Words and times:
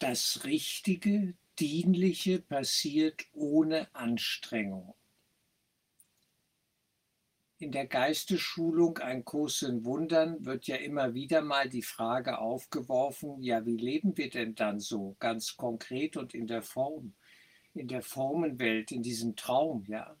Das 0.00 0.44
Richtige, 0.44 1.34
Dienliche 1.58 2.40
passiert 2.40 3.26
ohne 3.34 3.94
Anstrengung. 3.94 4.94
In 7.58 7.70
der 7.70 7.86
Geistesschulung 7.86 8.96
Ein 8.96 9.26
Kurs 9.26 9.60
in 9.60 9.84
Wundern 9.84 10.42
wird 10.46 10.66
ja 10.66 10.76
immer 10.76 11.12
wieder 11.12 11.42
mal 11.42 11.68
die 11.68 11.82
Frage 11.82 12.38
aufgeworfen, 12.38 13.42
ja, 13.42 13.66
wie 13.66 13.76
leben 13.76 14.16
wir 14.16 14.30
denn 14.30 14.54
dann 14.54 14.80
so, 14.80 15.16
ganz 15.18 15.58
konkret 15.58 16.16
und 16.16 16.32
in 16.32 16.46
der 16.46 16.62
Form, 16.62 17.12
in 17.74 17.86
der 17.86 18.00
Formenwelt, 18.00 18.92
in 18.92 19.02
diesem 19.02 19.36
Traum, 19.36 19.84
ja. 19.86 20.16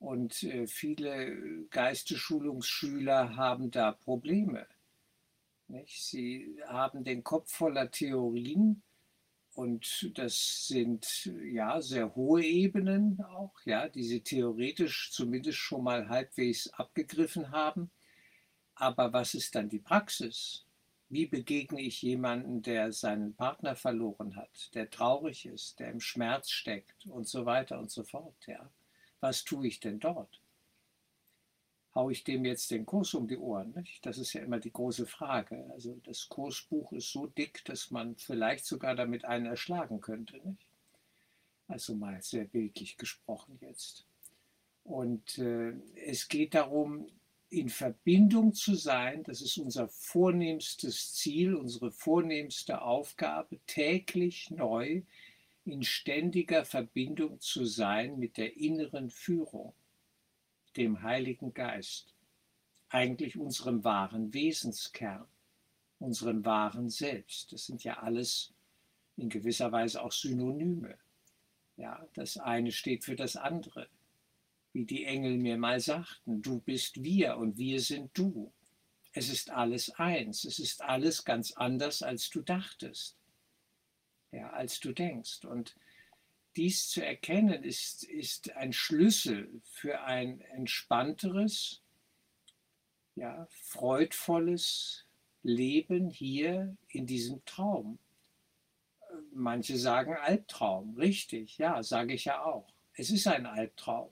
Und 0.00 0.42
äh, 0.42 0.66
viele 0.66 1.64
Geistesschulungsschüler 1.70 3.36
haben 3.36 3.70
da 3.70 3.92
Probleme. 3.92 4.66
Nicht? 5.72 6.04
Sie 6.04 6.60
haben 6.66 7.02
den 7.02 7.24
Kopf 7.24 7.50
voller 7.50 7.90
Theorien 7.90 8.82
und 9.54 10.12
das 10.18 10.66
sind 10.68 11.30
ja 11.50 11.80
sehr 11.80 12.14
hohe 12.14 12.44
Ebenen 12.44 13.22
auch, 13.22 13.54
ja, 13.64 13.88
die 13.88 14.02
sie 14.02 14.20
theoretisch 14.20 15.10
zumindest 15.12 15.56
schon 15.56 15.84
mal 15.84 16.10
halbwegs 16.10 16.68
abgegriffen 16.68 17.52
haben. 17.52 17.90
Aber 18.74 19.14
was 19.14 19.32
ist 19.32 19.54
dann 19.54 19.70
die 19.70 19.78
Praxis? 19.78 20.66
Wie 21.08 21.24
begegne 21.24 21.80
ich 21.80 22.02
jemanden, 22.02 22.60
der 22.60 22.92
seinen 22.92 23.34
Partner 23.34 23.74
verloren 23.74 24.36
hat, 24.36 24.74
der 24.74 24.90
traurig 24.90 25.46
ist, 25.46 25.80
der 25.80 25.90
im 25.90 26.00
Schmerz 26.00 26.50
steckt 26.50 27.06
und 27.06 27.26
so 27.26 27.46
weiter 27.46 27.78
und 27.78 27.90
so 27.90 28.04
fort, 28.04 28.46
ja? 28.46 28.70
Was 29.20 29.44
tue 29.44 29.68
ich 29.68 29.80
denn 29.80 30.00
dort? 30.00 30.41
Haue 31.94 32.12
ich 32.12 32.24
dem 32.24 32.44
jetzt 32.44 32.70
den 32.70 32.86
Kurs 32.86 33.14
um 33.14 33.28
die 33.28 33.36
Ohren? 33.36 33.72
Nicht? 33.72 34.04
Das 34.06 34.18
ist 34.18 34.32
ja 34.32 34.42
immer 34.42 34.58
die 34.58 34.72
große 34.72 35.06
Frage. 35.06 35.68
Also 35.72 36.00
das 36.04 36.28
Kursbuch 36.28 36.92
ist 36.92 37.12
so 37.12 37.26
dick, 37.26 37.64
dass 37.64 37.90
man 37.90 38.16
vielleicht 38.16 38.64
sogar 38.64 38.94
damit 38.94 39.24
einen 39.24 39.46
erschlagen 39.46 40.00
könnte. 40.00 40.36
Nicht? 40.38 40.66
Also 41.68 41.94
mal 41.94 42.20
sehr 42.22 42.44
bildlich 42.44 42.96
gesprochen 42.96 43.58
jetzt. 43.60 44.06
Und 44.84 45.38
äh, 45.38 45.74
es 46.06 46.28
geht 46.28 46.54
darum, 46.54 47.06
in 47.50 47.68
Verbindung 47.68 48.54
zu 48.54 48.74
sein, 48.74 49.22
das 49.24 49.42
ist 49.42 49.58
unser 49.58 49.86
vornehmstes 49.88 51.14
Ziel, 51.14 51.54
unsere 51.54 51.90
vornehmste 51.90 52.80
Aufgabe, 52.80 53.60
täglich 53.66 54.50
neu 54.50 55.02
in 55.66 55.82
ständiger 55.82 56.64
Verbindung 56.64 57.38
zu 57.40 57.66
sein 57.66 58.18
mit 58.18 58.38
der 58.38 58.56
inneren 58.56 59.10
Führung 59.10 59.74
dem 60.76 61.02
Heiligen 61.02 61.54
Geist, 61.54 62.14
eigentlich 62.88 63.38
unserem 63.38 63.84
wahren 63.84 64.32
Wesenskern, 64.34 65.26
unserem 65.98 66.44
wahren 66.44 66.90
Selbst. 66.90 67.52
Das 67.52 67.66
sind 67.66 67.84
ja 67.84 67.98
alles 67.98 68.52
in 69.16 69.28
gewisser 69.28 69.72
Weise 69.72 70.02
auch 70.02 70.12
Synonyme. 70.12 70.98
Ja, 71.76 72.06
das 72.14 72.36
eine 72.36 72.72
steht 72.72 73.04
für 73.04 73.16
das 73.16 73.36
andere. 73.36 73.88
Wie 74.72 74.84
die 74.84 75.04
Engel 75.04 75.38
mir 75.38 75.56
mal 75.56 75.80
sagten, 75.80 76.42
du 76.42 76.60
bist 76.60 77.02
wir 77.02 77.36
und 77.36 77.56
wir 77.58 77.80
sind 77.80 78.10
du. 78.16 78.52
Es 79.12 79.28
ist 79.28 79.50
alles 79.50 79.90
eins, 79.90 80.44
es 80.44 80.58
ist 80.58 80.82
alles 80.82 81.24
ganz 81.24 81.52
anders, 81.52 82.02
als 82.02 82.30
du 82.30 82.40
dachtest, 82.40 83.16
ja, 84.30 84.48
als 84.50 84.80
du 84.80 84.92
denkst. 84.92 85.44
Und 85.44 85.76
dies 86.56 86.88
zu 86.88 87.04
erkennen, 87.04 87.62
ist, 87.64 88.04
ist 88.04 88.54
ein 88.56 88.72
Schlüssel 88.72 89.60
für 89.64 90.02
ein 90.02 90.40
entspannteres, 90.40 91.80
ja, 93.14 93.46
freudvolles 93.50 95.04
Leben 95.42 96.10
hier 96.10 96.76
in 96.88 97.06
diesem 97.06 97.44
Traum. 97.44 97.98
Manche 99.34 99.76
sagen 99.76 100.14
Albtraum, 100.14 100.94
richtig, 100.96 101.58
ja, 101.58 101.82
sage 101.82 102.14
ich 102.14 102.24
ja 102.26 102.44
auch. 102.44 102.72
Es 102.94 103.10
ist 103.10 103.26
ein 103.26 103.46
Albtraum. 103.46 104.10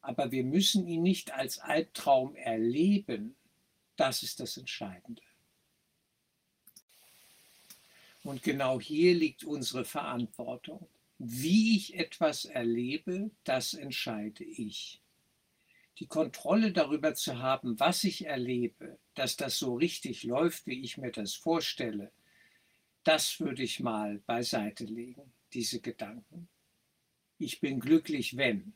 Aber 0.00 0.30
wir 0.30 0.44
müssen 0.44 0.86
ihn 0.86 1.02
nicht 1.02 1.32
als 1.32 1.58
Albtraum 1.58 2.34
erleben. 2.36 3.36
Das 3.96 4.22
ist 4.22 4.40
das 4.40 4.56
Entscheidende. 4.56 5.22
Und 8.24 8.42
genau 8.42 8.80
hier 8.80 9.14
liegt 9.14 9.44
unsere 9.44 9.84
Verantwortung. 9.84 10.86
Wie 11.18 11.76
ich 11.76 11.98
etwas 11.98 12.44
erlebe, 12.44 13.30
das 13.44 13.74
entscheide 13.74 14.44
ich. 14.44 15.02
Die 15.98 16.06
Kontrolle 16.06 16.72
darüber 16.72 17.14
zu 17.14 17.38
haben, 17.38 17.80
was 17.80 18.04
ich 18.04 18.26
erlebe, 18.26 18.98
dass 19.14 19.36
das 19.36 19.58
so 19.58 19.74
richtig 19.74 20.22
läuft, 20.22 20.66
wie 20.66 20.80
ich 20.80 20.96
mir 20.96 21.10
das 21.10 21.34
vorstelle, 21.34 22.12
das 23.02 23.40
würde 23.40 23.64
ich 23.64 23.80
mal 23.80 24.18
beiseite 24.26 24.84
legen, 24.84 25.32
diese 25.52 25.80
Gedanken. 25.80 26.48
Ich 27.38 27.60
bin 27.60 27.80
glücklich, 27.80 28.36
wenn 28.36 28.74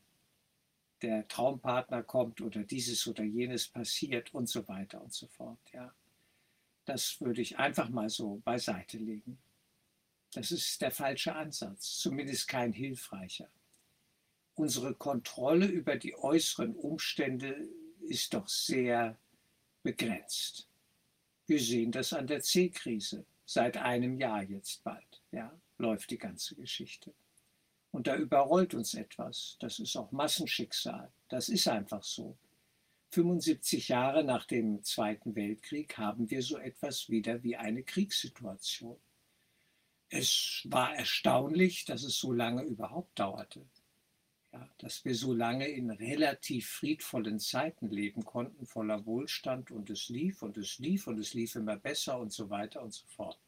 der 1.01 1.27
Traumpartner 1.27 2.03
kommt 2.03 2.41
oder 2.41 2.63
dieses 2.63 3.07
oder 3.07 3.23
jenes 3.23 3.67
passiert 3.67 4.33
und 4.33 4.47
so 4.47 4.67
weiter 4.67 5.01
und 5.01 5.13
so 5.13 5.27
fort. 5.27 5.59
Ja. 5.73 5.93
Das 6.85 7.21
würde 7.21 7.41
ich 7.41 7.57
einfach 7.57 7.89
mal 7.89 8.09
so 8.09 8.41
beiseite 8.43 8.97
legen. 8.97 9.37
Das 10.33 10.51
ist 10.51 10.81
der 10.81 10.91
falsche 10.91 11.35
Ansatz, 11.35 11.99
zumindest 11.99 12.47
kein 12.47 12.73
hilfreicher. 12.73 13.49
Unsere 14.55 14.93
Kontrolle 14.93 15.65
über 15.65 15.95
die 15.95 16.15
äußeren 16.15 16.75
Umstände 16.75 17.67
ist 18.01 18.33
doch 18.33 18.47
sehr 18.47 19.17
begrenzt. 19.81 20.69
Wir 21.47 21.59
sehen 21.59 21.91
das 21.91 22.13
an 22.13 22.27
der 22.27 22.41
C-Krise. 22.41 23.25
Seit 23.45 23.77
einem 23.77 24.17
Jahr 24.17 24.43
jetzt 24.43 24.83
bald, 24.83 25.21
ja, 25.31 25.53
läuft 25.77 26.09
die 26.11 26.17
ganze 26.17 26.55
Geschichte. 26.55 27.13
Und 27.91 28.07
da 28.07 28.15
überrollt 28.15 28.73
uns 28.73 28.93
etwas. 28.93 29.57
Das 29.59 29.79
ist 29.79 29.95
auch 29.95 30.11
Massenschicksal. 30.11 31.11
Das 31.27 31.49
ist 31.49 31.67
einfach 31.67 32.03
so. 32.03 32.37
75 33.11 33.89
Jahre 33.89 34.23
nach 34.23 34.45
dem 34.45 34.81
Zweiten 34.83 35.35
Weltkrieg 35.35 35.97
haben 35.97 36.31
wir 36.31 36.41
so 36.41 36.57
etwas 36.57 37.09
wieder 37.09 37.43
wie 37.43 37.55
eine 37.55 37.83
Kriegssituation. 37.83 38.97
Es 40.15 40.61
war 40.65 40.95
erstaunlich, 40.95 41.85
dass 41.85 42.03
es 42.03 42.19
so 42.19 42.31
lange 42.31 42.61
überhaupt 42.61 43.17
dauerte. 43.17 43.65
Ja, 44.51 44.69
dass 44.77 45.03
wir 45.03 45.15
so 45.15 45.33
lange 45.33 45.67
in 45.67 45.89
relativ 45.89 46.69
friedvollen 46.69 47.39
Zeiten 47.39 47.89
leben 47.89 48.23
konnten, 48.23 48.67
voller 48.67 49.07
Wohlstand 49.07 49.71
und 49.71 49.89
es 49.89 50.09
lief 50.09 50.43
und 50.43 50.55
es 50.57 50.77
lief 50.77 51.07
und 51.07 51.17
es 51.17 51.33
lief 51.33 51.55
immer 51.55 51.77
besser 51.77 52.19
und 52.19 52.31
so 52.31 52.51
weiter 52.51 52.83
und 52.83 52.93
so 52.93 53.07
fort. 53.07 53.39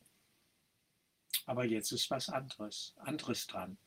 Aber 1.46 1.66
jetzt 1.66 1.92
ist 1.92 2.10
was 2.10 2.30
anderes, 2.30 2.96
anderes 2.98 3.46
dran. 3.46 3.78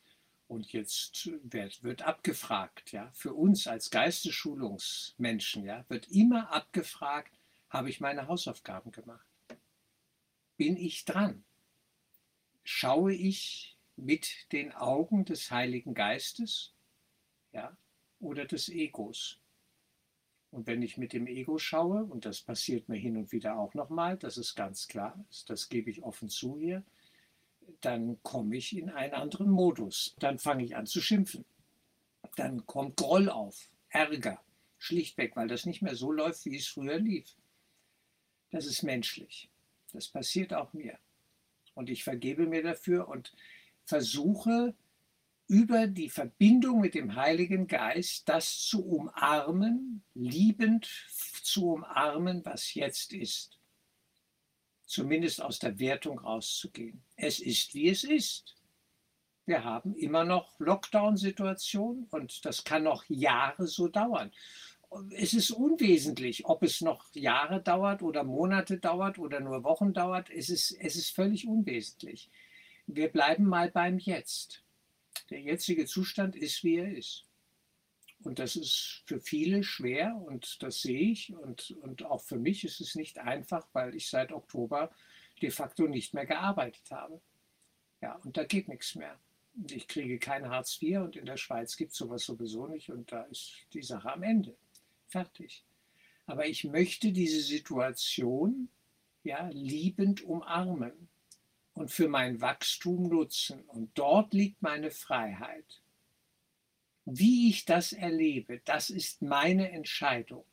Und 0.46 0.72
jetzt 0.72 1.28
wird, 1.42 1.82
wird 1.82 2.02
abgefragt, 2.02 2.92
ja, 2.92 3.10
für 3.12 3.34
uns 3.34 3.66
als 3.66 3.90
Geistesschulungsmenschen, 3.90 5.64
ja, 5.64 5.84
wird 5.88 6.06
immer 6.12 6.52
abgefragt, 6.52 7.36
habe 7.70 7.90
ich 7.90 8.00
meine 8.00 8.28
Hausaufgaben 8.28 8.92
gemacht? 8.92 9.26
Bin 10.56 10.76
ich 10.76 11.04
dran? 11.04 11.44
Schaue 12.70 13.14
ich 13.14 13.78
mit 13.96 14.52
den 14.52 14.72
Augen 14.72 15.24
des 15.24 15.50
Heiligen 15.50 15.94
Geistes 15.94 16.74
ja, 17.50 17.74
oder 18.20 18.44
des 18.44 18.68
Egos. 18.68 19.40
Und 20.50 20.66
wenn 20.66 20.82
ich 20.82 20.98
mit 20.98 21.14
dem 21.14 21.26
Ego 21.26 21.56
schaue, 21.56 22.04
und 22.04 22.26
das 22.26 22.42
passiert 22.42 22.90
mir 22.90 22.98
hin 22.98 23.16
und 23.16 23.32
wieder 23.32 23.58
auch 23.58 23.72
nochmal, 23.72 24.18
das 24.18 24.36
ist 24.36 24.54
ganz 24.54 24.86
klar, 24.86 25.18
das 25.46 25.70
gebe 25.70 25.90
ich 25.90 26.02
offen 26.02 26.28
zu 26.28 26.58
hier, 26.58 26.84
dann 27.80 28.22
komme 28.22 28.58
ich 28.58 28.76
in 28.76 28.90
einen 28.90 29.14
anderen 29.14 29.48
Modus. 29.48 30.14
Dann 30.18 30.38
fange 30.38 30.64
ich 30.64 30.76
an 30.76 30.84
zu 30.84 31.00
schimpfen. 31.00 31.46
Dann 32.36 32.66
kommt 32.66 32.98
Groll 32.98 33.30
auf, 33.30 33.70
Ärger, 33.88 34.44
schlichtweg, 34.76 35.36
weil 35.36 35.48
das 35.48 35.64
nicht 35.64 35.80
mehr 35.80 35.96
so 35.96 36.12
läuft, 36.12 36.44
wie 36.44 36.58
es 36.58 36.68
früher 36.68 36.98
lief. 36.98 37.34
Das 38.50 38.66
ist 38.66 38.82
menschlich. 38.82 39.48
Das 39.92 40.06
passiert 40.08 40.52
auch 40.52 40.74
mir 40.74 40.98
und 41.78 41.90
ich 41.90 42.02
vergebe 42.02 42.46
mir 42.46 42.64
dafür 42.64 43.08
und 43.08 43.32
versuche 43.84 44.74
über 45.46 45.86
die 45.86 46.10
Verbindung 46.10 46.80
mit 46.80 46.94
dem 46.94 47.14
Heiligen 47.14 47.68
Geist 47.68 48.28
das 48.28 48.58
zu 48.58 48.84
umarmen, 48.84 50.02
liebend 50.12 50.90
zu 51.42 51.70
umarmen, 51.70 52.44
was 52.44 52.74
jetzt 52.74 53.12
ist. 53.12 53.60
Zumindest 54.86 55.40
aus 55.40 55.60
der 55.60 55.78
Wertung 55.78 56.18
rauszugehen. 56.18 57.04
Es 57.14 57.38
ist, 57.38 57.74
wie 57.74 57.88
es 57.90 58.02
ist. 58.02 58.56
Wir 59.46 59.62
haben 59.62 59.94
immer 59.94 60.24
noch 60.24 60.58
Lockdown-Situationen 60.58 62.08
und 62.10 62.44
das 62.44 62.64
kann 62.64 62.82
noch 62.82 63.04
Jahre 63.08 63.68
so 63.68 63.86
dauern 63.86 64.32
es 65.10 65.34
ist 65.34 65.50
unwesentlich, 65.50 66.46
ob 66.46 66.62
es 66.62 66.80
noch 66.80 67.04
Jahre 67.14 67.62
dauert 67.62 68.02
oder 68.02 68.24
Monate 68.24 68.78
dauert 68.78 69.18
oder 69.18 69.40
nur 69.40 69.62
Wochen 69.64 69.92
dauert. 69.92 70.30
Es 70.30 70.48
ist, 70.48 70.72
es 70.72 70.96
ist 70.96 71.10
völlig 71.10 71.46
unwesentlich. 71.46 72.30
Wir 72.86 73.08
bleiben 73.08 73.44
mal 73.44 73.70
beim 73.70 73.98
Jetzt. 73.98 74.64
Der 75.30 75.40
jetzige 75.40 75.84
Zustand 75.84 76.36
ist, 76.36 76.64
wie 76.64 76.76
er 76.76 76.96
ist. 76.96 77.26
Und 78.24 78.38
das 78.38 78.56
ist 78.56 79.02
für 79.06 79.20
viele 79.20 79.62
schwer 79.62 80.16
und 80.16 80.62
das 80.62 80.80
sehe 80.82 81.12
ich. 81.12 81.32
Und, 81.34 81.76
und 81.82 82.04
auch 82.04 82.22
für 82.22 82.38
mich 82.38 82.64
ist 82.64 82.80
es 82.80 82.94
nicht 82.94 83.18
einfach, 83.18 83.66
weil 83.72 83.94
ich 83.94 84.08
seit 84.08 84.32
Oktober 84.32 84.90
de 85.40 85.50
facto 85.50 85.86
nicht 85.86 86.14
mehr 86.14 86.26
gearbeitet 86.26 86.90
habe. 86.90 87.20
Ja, 88.00 88.14
und 88.24 88.36
da 88.36 88.44
geht 88.44 88.68
nichts 88.68 88.94
mehr. 88.94 89.18
Ich 89.70 89.86
kriege 89.86 90.18
kein 90.18 90.48
Hartz 90.48 90.80
IV 90.80 90.98
und 90.98 91.16
in 91.16 91.26
der 91.26 91.36
Schweiz 91.36 91.76
gibt 91.76 91.92
es 91.92 91.98
sowas 91.98 92.24
sowieso 92.24 92.66
nicht 92.66 92.90
und 92.90 93.10
da 93.10 93.22
ist 93.24 93.52
die 93.72 93.82
Sache 93.82 94.12
am 94.12 94.22
Ende. 94.22 94.56
Fertig. 95.08 95.64
Aber 96.26 96.46
ich 96.46 96.64
möchte 96.64 97.12
diese 97.12 97.40
Situation 97.40 98.68
ja, 99.24 99.48
liebend 99.48 100.22
umarmen 100.22 101.08
und 101.72 101.90
für 101.90 102.08
mein 102.08 102.40
Wachstum 102.40 103.08
nutzen. 103.08 103.62
Und 103.64 103.90
dort 103.98 104.34
liegt 104.34 104.60
meine 104.62 104.90
Freiheit. 104.90 105.82
Wie 107.04 107.48
ich 107.48 107.64
das 107.64 107.92
erlebe, 107.94 108.60
das 108.64 108.90
ist 108.90 109.22
meine 109.22 109.70
Entscheidung. 109.70 110.44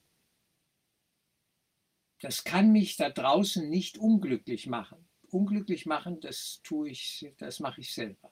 Das 2.22 2.46
kann 2.46 2.72
mich 2.72 2.96
da 2.96 3.10
draußen 3.10 3.70
nicht 3.70 3.98
unglücklich 3.98 4.68
machen. 4.68 5.06
Unglücklich 5.32 5.86
machen, 5.86 6.22
das 6.22 6.62
tue 6.64 6.90
ich, 6.90 7.34
das 7.38 7.60
mache 7.60 7.82
ich 7.82 7.94
selber. 7.94 8.32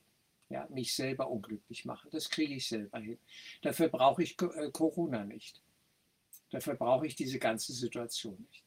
Ja, 0.49 0.67
mich 0.69 0.93
selber 0.93 1.29
unglücklich 1.29 1.83
machen, 1.83 2.09
das 2.11 2.29
kriege 2.29 2.53
ich 2.53 2.67
selber 2.67 2.99
hin. 2.99 3.19
Dafür 3.61 3.89
brauche 3.89 4.23
ich 4.23 4.37
Corona 4.37 5.25
nicht. 5.25 5.61
Dafür 6.53 6.75
brauche 6.75 7.07
ich 7.07 7.15
diese 7.15 7.39
ganze 7.39 7.73
Situation 7.73 8.39
nicht. 8.47 8.63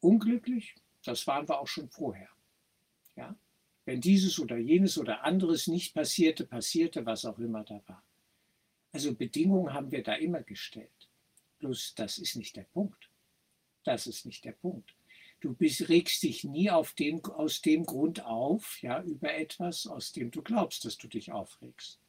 Unglücklich, 0.00 0.74
das 1.04 1.26
waren 1.26 1.46
wir 1.46 1.60
auch 1.60 1.66
schon 1.66 1.90
vorher. 1.90 2.30
Ja? 3.16 3.36
Wenn 3.84 4.00
dieses 4.00 4.40
oder 4.40 4.56
jenes 4.56 4.96
oder 4.96 5.22
anderes 5.22 5.66
nicht 5.66 5.92
passierte, 5.92 6.46
passierte, 6.46 7.04
was 7.04 7.26
auch 7.26 7.38
immer 7.38 7.64
da 7.64 7.82
war. 7.86 8.02
Also 8.92 9.14
Bedingungen 9.14 9.74
haben 9.74 9.90
wir 9.90 10.02
da 10.02 10.14
immer 10.14 10.42
gestellt. 10.42 11.10
Bloß 11.58 11.96
das 11.96 12.16
ist 12.16 12.36
nicht 12.36 12.56
der 12.56 12.64
Punkt. 12.64 13.10
Das 13.84 14.06
ist 14.06 14.24
nicht 14.24 14.46
der 14.46 14.52
Punkt. 14.52 14.96
Du 15.40 15.52
bist, 15.52 15.90
regst 15.90 16.22
dich 16.22 16.44
nie 16.44 16.70
auf 16.70 16.94
dem, 16.94 17.22
aus 17.26 17.60
dem 17.60 17.84
Grund 17.84 18.24
auf, 18.24 18.80
ja, 18.80 19.02
über 19.02 19.34
etwas, 19.34 19.86
aus 19.86 20.12
dem 20.12 20.30
du 20.30 20.40
glaubst, 20.40 20.86
dass 20.86 20.96
du 20.96 21.08
dich 21.08 21.30
aufregst. 21.30 22.00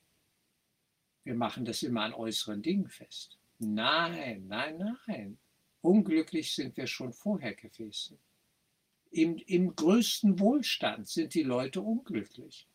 Wir 1.25 1.35
machen 1.35 1.65
das 1.65 1.83
immer 1.83 2.03
an 2.03 2.13
äußeren 2.13 2.61
Dingen 2.61 2.87
fest. 2.87 3.37
Nein, 3.63 4.47
nein, 4.47 4.97
nein. 5.05 5.37
Unglücklich 5.81 6.55
sind 6.55 6.75
wir 6.77 6.87
schon 6.87 7.13
vorher 7.13 7.53
gewesen. 7.53 8.19
Im, 9.11 9.37
Im 9.37 9.75
größten 9.75 10.39
Wohlstand 10.39 11.07
sind 11.07 11.35
die 11.35 11.43
Leute 11.43 11.81
unglücklich. 11.81 12.67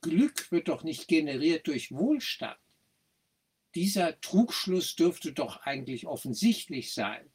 Glück 0.00 0.50
wird 0.50 0.68
doch 0.68 0.82
nicht 0.82 1.06
generiert 1.06 1.68
durch 1.68 1.92
Wohlstand. 1.92 2.58
Dieser 3.76 4.20
Trugschluss 4.20 4.96
dürfte 4.96 5.32
doch 5.32 5.58
eigentlich 5.58 6.06
offensichtlich 6.06 6.92
sein, 6.92 7.30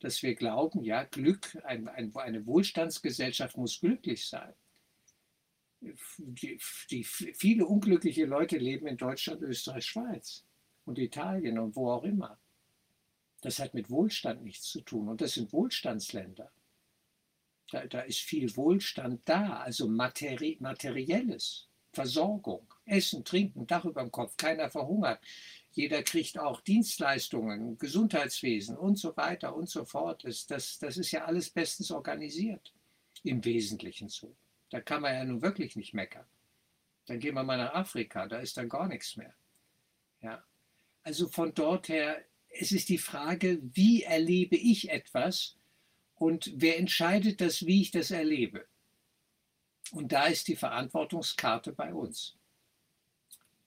dass 0.00 0.24
wir 0.24 0.34
glauben, 0.34 0.82
ja, 0.82 1.04
Glück, 1.04 1.56
ein, 1.62 1.86
ein, 1.86 2.12
eine 2.16 2.46
Wohlstandsgesellschaft 2.46 3.56
muss 3.56 3.78
glücklich 3.78 4.26
sein. 4.26 4.54
Die, 6.18 6.60
die, 6.90 7.04
viele 7.04 7.66
unglückliche 7.66 8.24
Leute 8.24 8.58
leben 8.58 8.88
in 8.88 8.96
Deutschland, 8.96 9.42
Österreich, 9.42 9.86
Schweiz 9.86 10.44
und 10.84 10.98
Italien 10.98 11.58
und 11.58 11.76
wo 11.76 11.90
auch 11.90 12.04
immer. 12.04 12.38
Das 13.40 13.58
hat 13.58 13.74
mit 13.74 13.90
Wohlstand 13.90 14.42
nichts 14.42 14.66
zu 14.68 14.80
tun 14.80 15.08
und 15.08 15.20
das 15.20 15.34
sind 15.34 15.52
Wohlstandsländer. 15.52 16.50
Da, 17.70 17.86
da 17.86 18.00
ist 18.00 18.20
viel 18.20 18.54
Wohlstand 18.56 19.22
da, 19.24 19.60
also 19.60 19.88
materi 19.88 20.58
materielles, 20.60 21.68
Versorgung, 21.92 22.72
Essen, 22.86 23.24
Trinken, 23.24 23.66
Dach 23.66 23.84
über 23.84 24.02
dem 24.02 24.10
Kopf, 24.10 24.36
keiner 24.36 24.70
verhungert. 24.70 25.20
Jeder 25.72 26.02
kriegt 26.02 26.38
auch 26.38 26.60
Dienstleistungen, 26.60 27.78
Gesundheitswesen 27.78 28.76
und 28.76 28.96
so 28.96 29.16
weiter 29.16 29.54
und 29.54 29.68
so 29.68 29.84
fort. 29.84 30.24
Das, 30.24 30.46
das, 30.46 30.78
das 30.78 30.96
ist 30.96 31.10
ja 31.12 31.24
alles 31.24 31.50
bestens 31.50 31.90
organisiert. 31.90 32.72
Im 33.24 33.44
Wesentlichen 33.44 34.08
so. 34.08 34.34
Da 34.70 34.80
kann 34.80 35.02
man 35.02 35.14
ja 35.14 35.24
nun 35.24 35.42
wirklich 35.42 35.76
nicht 35.76 35.94
meckern. 35.94 36.26
Dann 37.06 37.18
gehen 37.18 37.34
wir 37.34 37.42
mal 37.42 37.58
nach 37.58 37.74
Afrika, 37.74 38.26
da 38.26 38.38
ist 38.38 38.56
dann 38.56 38.68
gar 38.68 38.88
nichts 38.88 39.16
mehr. 39.16 39.34
Ja. 40.20 40.42
Also 41.02 41.28
von 41.28 41.52
dort 41.54 41.88
her, 41.88 42.24
es 42.48 42.72
ist 42.72 42.88
die 42.88 42.98
Frage, 42.98 43.58
wie 43.62 44.02
erlebe 44.02 44.56
ich 44.56 44.90
etwas 44.90 45.56
und 46.14 46.52
wer 46.54 46.78
entscheidet 46.78 47.40
das, 47.40 47.66
wie 47.66 47.82
ich 47.82 47.90
das 47.90 48.10
erlebe? 48.10 48.66
Und 49.92 50.12
da 50.12 50.26
ist 50.26 50.48
die 50.48 50.56
Verantwortungskarte 50.56 51.72
bei 51.72 51.92
uns. 51.92 52.36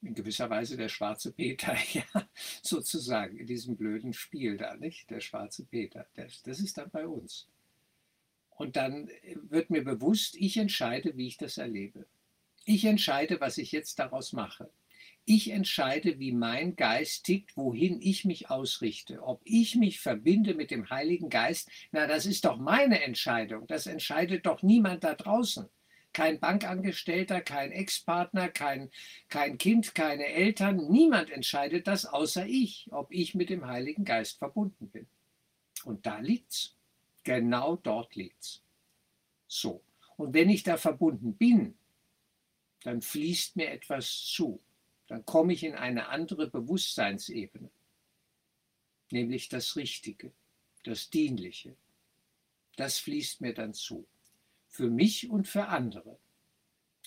In 0.02 0.14
gewisser 0.14 0.50
Weise 0.50 0.78
der 0.78 0.90
schwarze 0.90 1.32
Peter, 1.32 1.76
ja, 1.94 2.06
sozusagen, 2.62 3.38
in 3.38 3.48
diesem 3.48 3.76
blöden 3.76 4.14
Spiel 4.14 4.58
da, 4.58 4.76
nicht? 4.76 5.10
Der 5.10 5.20
schwarze 5.20 5.66
Peter, 5.66 6.08
das, 6.16 6.42
das 6.44 6.60
ist 6.60 6.78
dann 6.78 6.90
bei 6.90 7.08
uns. 7.08 7.48
Und 8.52 8.78
dann 8.78 9.10
wird 9.50 9.70
mir 9.70 9.84
bewusst, 9.84 10.36
ich 10.36 10.58
entscheide, 10.58 11.18
wie 11.18 11.28
ich 11.28 11.38
das 11.38 11.58
erlebe. 11.58 12.08
Ich 12.64 12.86
entscheide, 12.86 13.40
was 13.42 13.58
ich 13.58 13.72
jetzt 13.72 14.00
daraus 14.00 14.32
mache. 14.32 14.70
Ich 15.28 15.50
entscheide, 15.50 16.20
wie 16.20 16.32
mein 16.32 16.76
Geist 16.76 17.26
tickt, 17.26 17.58
wohin 17.58 18.00
ich 18.00 18.26
mich 18.26 18.52
ausrichte. 18.52 19.24
Ob 19.24 19.42
ich 19.44 19.76
mich 19.76 20.00
verbinde 20.00 20.54
mit 20.54 20.70
dem 20.70 20.88
Heiligen 20.92 21.30
Geist, 21.30 21.68
na, 21.92 22.06
das 22.06 22.28
ist 22.28 22.46
doch 22.46 22.58
meine 22.58 23.02
Entscheidung. 23.04 23.66
Das 23.66 23.88
entscheidet 23.88 24.46
doch 24.46 24.62
niemand 24.62 25.04
da 25.04 25.16
draußen. 25.16 25.68
Kein 26.14 26.40
Bankangestellter, 26.40 27.42
kein 27.42 27.72
Ex-Partner, 27.72 28.50
kein, 28.50 28.92
kein 29.28 29.58
Kind, 29.58 29.96
keine 29.96 30.28
Eltern. 30.28 30.92
Niemand 30.92 31.32
entscheidet 31.32 31.88
das 31.88 32.06
außer 32.06 32.46
ich, 32.46 32.88
ob 32.92 33.12
ich 33.12 33.34
mit 33.34 33.50
dem 33.50 33.66
Heiligen 33.66 34.06
Geist 34.06 34.38
verbunden 34.38 34.90
bin. 34.90 35.08
Und 35.86 36.06
da 36.06 36.20
liegt's. 36.20 36.76
Genau 37.24 37.78
dort 37.78 38.16
liegt's. 38.16 38.62
So. 39.48 39.82
Und 40.18 40.36
wenn 40.36 40.52
ich 40.52 40.62
da 40.62 40.78
verbunden 40.78 41.34
bin, 41.36 41.76
dann 42.84 43.02
fließt 43.02 43.56
mir 43.56 43.72
etwas 43.72 44.08
zu 44.08 44.62
dann 45.08 45.26
komme 45.26 45.54
ich 45.54 45.64
in 45.64 45.76
eine 45.76 46.08
andere 46.10 46.50
Bewusstseinsebene, 46.50 47.70
nämlich 49.12 49.50
das 49.50 49.76
Richtige, 49.76 50.32
das 50.84 51.10
Dienliche. 51.10 51.76
Das 52.76 53.00
fließt 53.00 53.42
mir 53.42 53.54
dann 53.54 53.74
zu, 53.74 54.08
für 54.68 54.90
mich 54.90 55.30
und 55.30 55.48
für 55.48 55.68
andere. 55.68 56.18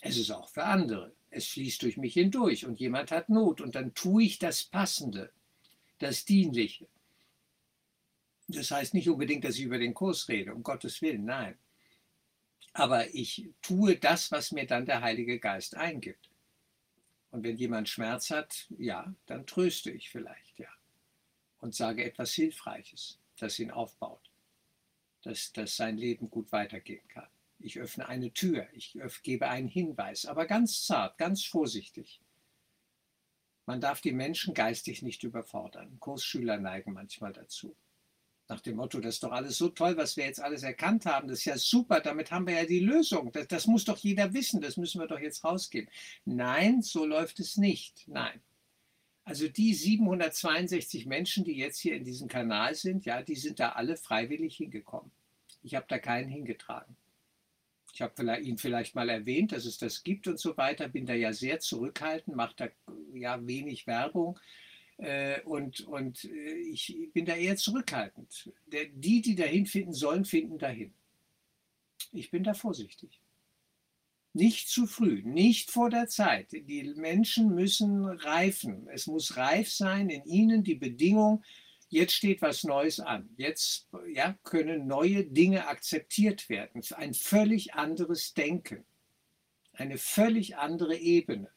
Es 0.01 0.17
ist 0.17 0.31
auch 0.31 0.49
für 0.49 0.65
andere. 0.65 1.13
Es 1.31 1.49
fließt 1.49 1.83
durch 1.83 1.97
mich 1.97 2.15
hindurch 2.15 2.65
und 2.65 2.81
jemand 2.81 3.11
hat 3.11 3.29
Not 3.29 3.61
und 3.61 3.75
dann 3.75 3.93
tue 3.95 4.23
ich 4.23 4.39
das 4.39 4.65
Passende, 4.65 5.31
das 5.99 6.25
Dienliche. 6.25 6.87
Das 8.47 8.71
heißt 8.71 8.95
nicht 8.95 9.11
unbedingt, 9.11 9.45
dass 9.45 9.57
ich 9.57 9.65
über 9.65 9.79
den 9.79 9.93
Kurs 9.93 10.29
rede, 10.29 10.55
um 10.55 10.63
Gottes 10.63 11.03
Willen, 11.03 11.27
nein. 11.27 11.59
Aber 12.73 13.13
ich 13.15 13.51
tue 13.61 13.97
das, 13.97 14.31
was 14.31 14.53
mir 14.53 14.67
dann 14.67 14.87
der 14.87 15.03
Heilige 15.03 15.39
Geist 15.39 15.75
eingibt. 15.75 16.28
Und 17.31 17.43
wenn 17.43 17.57
jemand 17.57 17.89
Schmerz 17.89 18.31
hat, 18.31 18.67
ja, 18.79 19.15
dann 19.27 19.47
tröste 19.47 19.91
ich 19.91 20.11
vielleicht, 20.11 20.59
ja. 20.59 20.69
Und 21.61 21.75
sage 21.75 22.05
etwas 22.05 22.33
Hilfreiches, 22.33 23.19
das 23.37 23.59
ihn 23.59 23.71
aufbaut, 23.71 24.31
dass, 25.23 25.53
dass 25.53 25.77
sein 25.77 25.99
Leben 25.99 26.31
gut 26.31 26.53
weitergehen 26.53 27.07
kann. 27.09 27.29
Ich 27.59 27.79
öffne 27.79 28.09
eine 28.09 28.33
Tür, 28.33 28.69
ich 28.73 28.97
gebe 29.23 29.49
einen 29.49 29.69
Hinweis, 29.69 30.27
aber 30.27 30.47
ganz 30.47 30.87
zart, 30.87 31.19
ganz 31.19 31.45
vorsichtig. 31.45 32.21
Man 33.67 33.81
darf 33.81 34.01
die 34.01 34.13
Menschen 34.13 34.55
geistig 34.55 35.03
nicht 35.03 35.25
überfordern. 35.25 35.99
Kursschüler 36.01 36.57
neigen 36.57 36.95
manchmal 36.95 37.35
dazu. 37.35 37.77
Nach 38.49 38.61
dem 38.61 38.77
Motto, 38.77 38.99
das 38.99 39.17
ist 39.17 39.23
doch 39.23 39.33
alles 39.33 39.59
so 39.59 39.69
toll, 39.69 39.97
was 39.99 40.17
wir 40.17 40.25
jetzt 40.25 40.41
alles 40.41 40.63
erkannt 40.63 41.05
haben. 41.05 41.29
Das 41.29 41.41
ist 41.41 41.45
ja 41.45 41.59
super, 41.59 42.01
damit 42.01 42.31
haben 42.31 42.47
wir 42.47 42.55
ja 42.55 42.65
die 42.65 42.81
Lösung. 42.81 43.31
Das, 43.33 43.47
das 43.47 43.67
muss 43.67 43.85
doch 43.85 43.99
jeder 43.99 44.33
wissen, 44.33 44.63
das 44.63 44.79
müssen 44.79 45.01
wir 45.01 45.07
doch 45.07 45.21
jetzt 45.21 45.45
rausgeben. 45.45 45.91
Nein, 46.25 46.81
so 46.81 47.05
läuft 47.05 47.41
es 47.41 47.59
nicht. 47.59 48.09
Nein. 48.09 48.41
Also 49.25 49.47
die 49.47 49.75
762 49.75 51.05
Menschen, 51.05 51.45
die 51.45 51.59
jetzt 51.59 51.79
hier 51.79 51.95
in 51.95 52.05
diesem 52.05 52.29
Kanal 52.29 52.75
sind, 52.75 53.05
ja, 53.05 53.21
die 53.21 53.37
sind 53.37 53.61
da 53.61 53.73
alle 53.73 53.99
freiwillig 53.99 54.57
hingekommen. 54.57 55.11
Ich 55.63 55.75
habe 55.75 55.85
da 55.87 55.99
keinen 55.99 56.31
hingetragen. 56.31 56.97
Ich 57.93 58.01
habe 58.01 58.41
ihn 58.41 58.57
vielleicht 58.57 58.95
mal 58.95 59.11
erwähnt, 59.11 59.53
dass 59.53 59.67
es 59.67 59.77
das 59.77 60.03
gibt 60.03 60.27
und 60.29 60.39
so 60.39 60.57
weiter, 60.57 60.89
bin 60.89 61.05
da 61.05 61.13
ja 61.13 61.35
sehr 61.35 61.61
zurückhaltend, 61.61 62.37
mache 62.37 62.55
da 62.57 62.69
ja 63.13 63.47
wenig 63.47 63.87
Werbung. 63.87 64.39
Äh, 64.99 65.43
und, 65.43 65.81
und 65.83 66.25
äh, 66.25 66.55
ich 66.55 67.11
bin 67.13 67.25
da 67.25 67.35
eher 67.35 67.57
zurückhaltend. 67.57 68.53
Die, 68.67 69.23
die 69.23 69.35
dahin 69.35 69.67
finden 69.67 69.93
sollen, 69.93 70.25
finden 70.25 70.59
dahin. 70.59 70.93
Ich 72.13 72.31
bin 72.31 72.43
da 72.43 72.55
vorsichtig. 72.55 73.21
Nicht 74.35 74.69
zu 74.69 74.87
früh, 74.87 75.23
nicht 75.23 75.71
vor 75.71 75.89
der 75.91 76.09
Zeit. 76.09 76.53
Die 76.53 76.95
Menschen 76.97 77.55
müssen 77.55 78.07
reifen. 78.07 78.89
Es 78.89 79.07
muss 79.07 79.37
reif 79.37 79.71
sein 79.71 80.11
in 80.11 80.25
ihnen 80.25 80.65
die 80.65 80.75
Bedingung, 80.75 81.43
jetzt 81.89 82.13
steht 82.13 82.43
was 82.43 82.65
Neues 82.65 83.01
an. 83.01 83.31
Jetzt 83.37 83.89
ja, 84.13 84.39
können 84.45 84.87
neue 84.87 85.25
Dinge 85.25 85.67
akzeptiert 85.67 86.49
werden. 86.49 86.83
Ein 86.95 87.15
völlig 87.15 87.75
anderes 87.75 88.35
Denken. 88.35 88.85
Eine 89.73 89.97
völlig 89.97 90.57
andere 90.57 90.97
Ebene. 90.97 91.51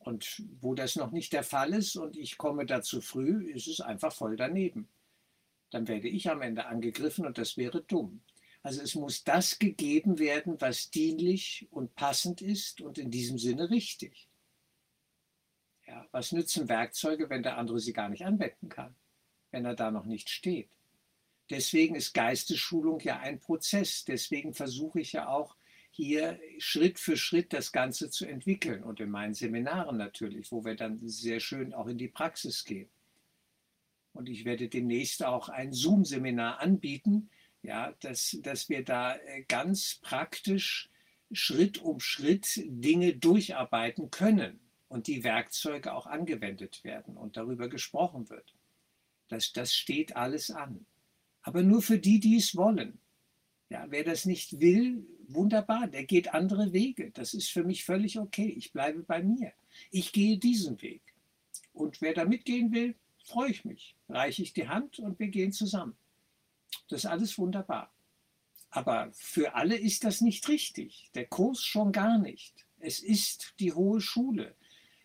Und 0.00 0.42
wo 0.60 0.74
das 0.74 0.96
noch 0.96 1.10
nicht 1.10 1.32
der 1.32 1.42
Fall 1.42 1.72
ist 1.74 1.96
und 1.96 2.16
ich 2.16 2.38
komme 2.38 2.66
dazu 2.66 3.00
früh, 3.00 3.50
ist 3.50 3.68
es 3.68 3.80
einfach 3.80 4.12
voll 4.12 4.36
daneben. 4.36 4.88
Dann 5.70 5.88
werde 5.88 6.08
ich 6.08 6.30
am 6.30 6.42
Ende 6.42 6.66
angegriffen 6.66 7.26
und 7.26 7.38
das 7.38 7.56
wäre 7.56 7.82
dumm. 7.82 8.22
Also 8.62 8.82
es 8.82 8.94
muss 8.94 9.24
das 9.24 9.58
gegeben 9.58 10.18
werden, 10.18 10.60
was 10.60 10.90
dienlich 10.90 11.68
und 11.70 11.94
passend 11.94 12.42
ist 12.42 12.80
und 12.80 12.98
in 12.98 13.10
diesem 13.10 13.38
Sinne 13.38 13.70
richtig. 13.70 14.28
Ja, 15.86 16.06
was 16.10 16.32
nützen 16.32 16.68
Werkzeuge, 16.68 17.30
wenn 17.30 17.42
der 17.42 17.56
andere 17.56 17.80
sie 17.80 17.92
gar 17.92 18.08
nicht 18.08 18.24
anwenden 18.24 18.68
kann, 18.68 18.94
wenn 19.50 19.64
er 19.64 19.74
da 19.74 19.90
noch 19.90 20.04
nicht 20.04 20.28
steht? 20.28 20.70
Deswegen 21.50 21.94
ist 21.94 22.12
Geistesschulung 22.12 23.00
ja 23.00 23.20
ein 23.20 23.40
Prozess. 23.40 24.04
Deswegen 24.04 24.52
versuche 24.52 25.00
ich 25.00 25.12
ja 25.12 25.28
auch 25.28 25.56
hier 25.98 26.38
Schritt 26.58 27.00
für 27.00 27.16
Schritt 27.16 27.52
das 27.52 27.72
Ganze 27.72 28.08
zu 28.08 28.24
entwickeln 28.24 28.84
und 28.84 29.00
in 29.00 29.10
meinen 29.10 29.34
Seminaren 29.34 29.96
natürlich, 29.96 30.52
wo 30.52 30.64
wir 30.64 30.76
dann 30.76 31.00
sehr 31.08 31.40
schön 31.40 31.74
auch 31.74 31.88
in 31.88 31.98
die 31.98 32.06
Praxis 32.06 32.64
gehen. 32.64 32.88
Und 34.12 34.28
ich 34.28 34.44
werde 34.44 34.68
demnächst 34.68 35.24
auch 35.24 35.48
ein 35.48 35.72
Zoom-Seminar 35.72 36.60
anbieten, 36.60 37.30
ja, 37.62 37.96
dass, 37.98 38.38
dass 38.42 38.68
wir 38.68 38.84
da 38.84 39.16
äh, 39.16 39.42
ganz 39.48 39.96
praktisch 40.00 40.88
Schritt 41.32 41.78
um 41.78 41.98
Schritt 41.98 42.62
Dinge 42.64 43.16
durcharbeiten 43.16 44.12
können 44.12 44.60
und 44.86 45.08
die 45.08 45.24
Werkzeuge 45.24 45.92
auch 45.92 46.06
angewendet 46.06 46.84
werden 46.84 47.16
und 47.16 47.36
darüber 47.36 47.68
gesprochen 47.68 48.30
wird. 48.30 48.54
Das, 49.26 49.52
das 49.52 49.74
steht 49.74 50.14
alles 50.14 50.52
an. 50.52 50.86
Aber 51.42 51.64
nur 51.64 51.82
für 51.82 51.98
die, 51.98 52.20
die 52.20 52.36
es 52.36 52.54
wollen. 52.54 53.00
Ja, 53.70 53.86
wer 53.90 54.02
das 54.02 54.24
nicht 54.24 54.60
will, 54.60 55.06
wunderbar, 55.28 55.88
der 55.88 56.04
geht 56.04 56.32
andere 56.32 56.72
Wege. 56.72 57.10
Das 57.10 57.34
ist 57.34 57.50
für 57.50 57.64
mich 57.64 57.84
völlig 57.84 58.18
okay. 58.18 58.48
Ich 58.56 58.72
bleibe 58.72 59.02
bei 59.02 59.22
mir. 59.22 59.52
Ich 59.90 60.12
gehe 60.12 60.38
diesen 60.38 60.80
Weg. 60.80 61.02
Und 61.74 62.00
wer 62.00 62.14
da 62.14 62.24
mitgehen 62.24 62.72
will, 62.72 62.94
freue 63.24 63.50
ich 63.50 63.64
mich. 63.64 63.94
Reiche 64.08 64.42
ich 64.42 64.54
die 64.54 64.68
Hand 64.68 64.98
und 64.98 65.18
wir 65.18 65.28
gehen 65.28 65.52
zusammen. 65.52 65.96
Das 66.88 67.04
ist 67.04 67.10
alles 67.10 67.38
wunderbar. 67.38 67.92
Aber 68.70 69.10
für 69.12 69.54
alle 69.54 69.76
ist 69.76 70.04
das 70.04 70.20
nicht 70.20 70.48
richtig. 70.48 71.10
Der 71.14 71.26
Kurs 71.26 71.62
schon 71.62 71.92
gar 71.92 72.18
nicht. 72.18 72.66
Es 72.78 73.00
ist 73.00 73.54
die 73.60 73.72
hohe 73.72 74.00
Schule. 74.00 74.54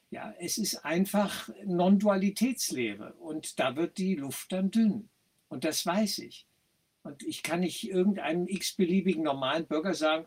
Ja, 0.10 0.34
es 0.40 0.58
ist 0.58 0.86
einfach 0.86 1.50
Non-Dualitätslehre 1.66 3.14
und 3.14 3.60
da 3.60 3.76
wird 3.76 3.98
die 3.98 4.16
Luft 4.16 4.52
dann 4.52 4.70
dünn. 4.70 5.10
Und 5.50 5.64
das 5.64 5.86
weiß 5.86 6.20
ich. 6.20 6.46
Und 7.04 7.24
ich 7.24 7.44
kann 7.44 7.60
nicht 7.60 7.90
irgendeinem 7.90 8.48
x-beliebigen 8.48 9.24
normalen 9.24 9.66
Bürger 9.66 9.94
sagen, 9.94 10.26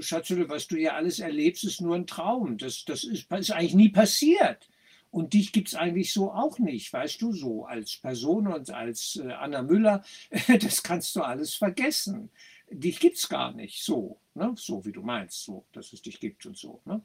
Schatzele, 0.00 0.48
was 0.48 0.68
du 0.68 0.76
hier 0.76 0.94
alles 0.94 1.18
erlebst, 1.18 1.64
ist 1.64 1.80
nur 1.80 1.96
ein 1.96 2.06
Traum. 2.06 2.56
Das, 2.56 2.84
das 2.84 3.04
ist, 3.04 3.30
ist 3.30 3.50
eigentlich 3.50 3.74
nie 3.74 3.88
passiert. 3.88 4.68
Und 5.10 5.34
dich 5.34 5.52
gibt 5.52 5.68
es 5.68 5.74
eigentlich 5.74 6.12
so 6.12 6.32
auch 6.32 6.58
nicht, 6.58 6.92
weißt 6.92 7.22
du, 7.22 7.32
so 7.32 7.66
als 7.66 7.96
Person 7.96 8.48
und 8.48 8.70
als 8.70 9.16
äh, 9.16 9.30
Anna 9.32 9.62
Müller, 9.62 10.04
das 10.60 10.82
kannst 10.82 11.14
du 11.14 11.22
alles 11.22 11.54
vergessen. 11.54 12.30
Dich 12.70 12.98
gibt 12.98 13.16
es 13.16 13.28
gar 13.28 13.52
nicht 13.52 13.82
so, 13.82 14.18
ne? 14.34 14.54
so 14.56 14.84
wie 14.84 14.92
du 14.92 15.02
meinst, 15.02 15.44
so, 15.44 15.66
dass 15.72 15.92
es 15.92 16.02
dich 16.02 16.18
gibt 16.18 16.46
und 16.46 16.56
so. 16.56 16.80
Ne? 16.84 17.00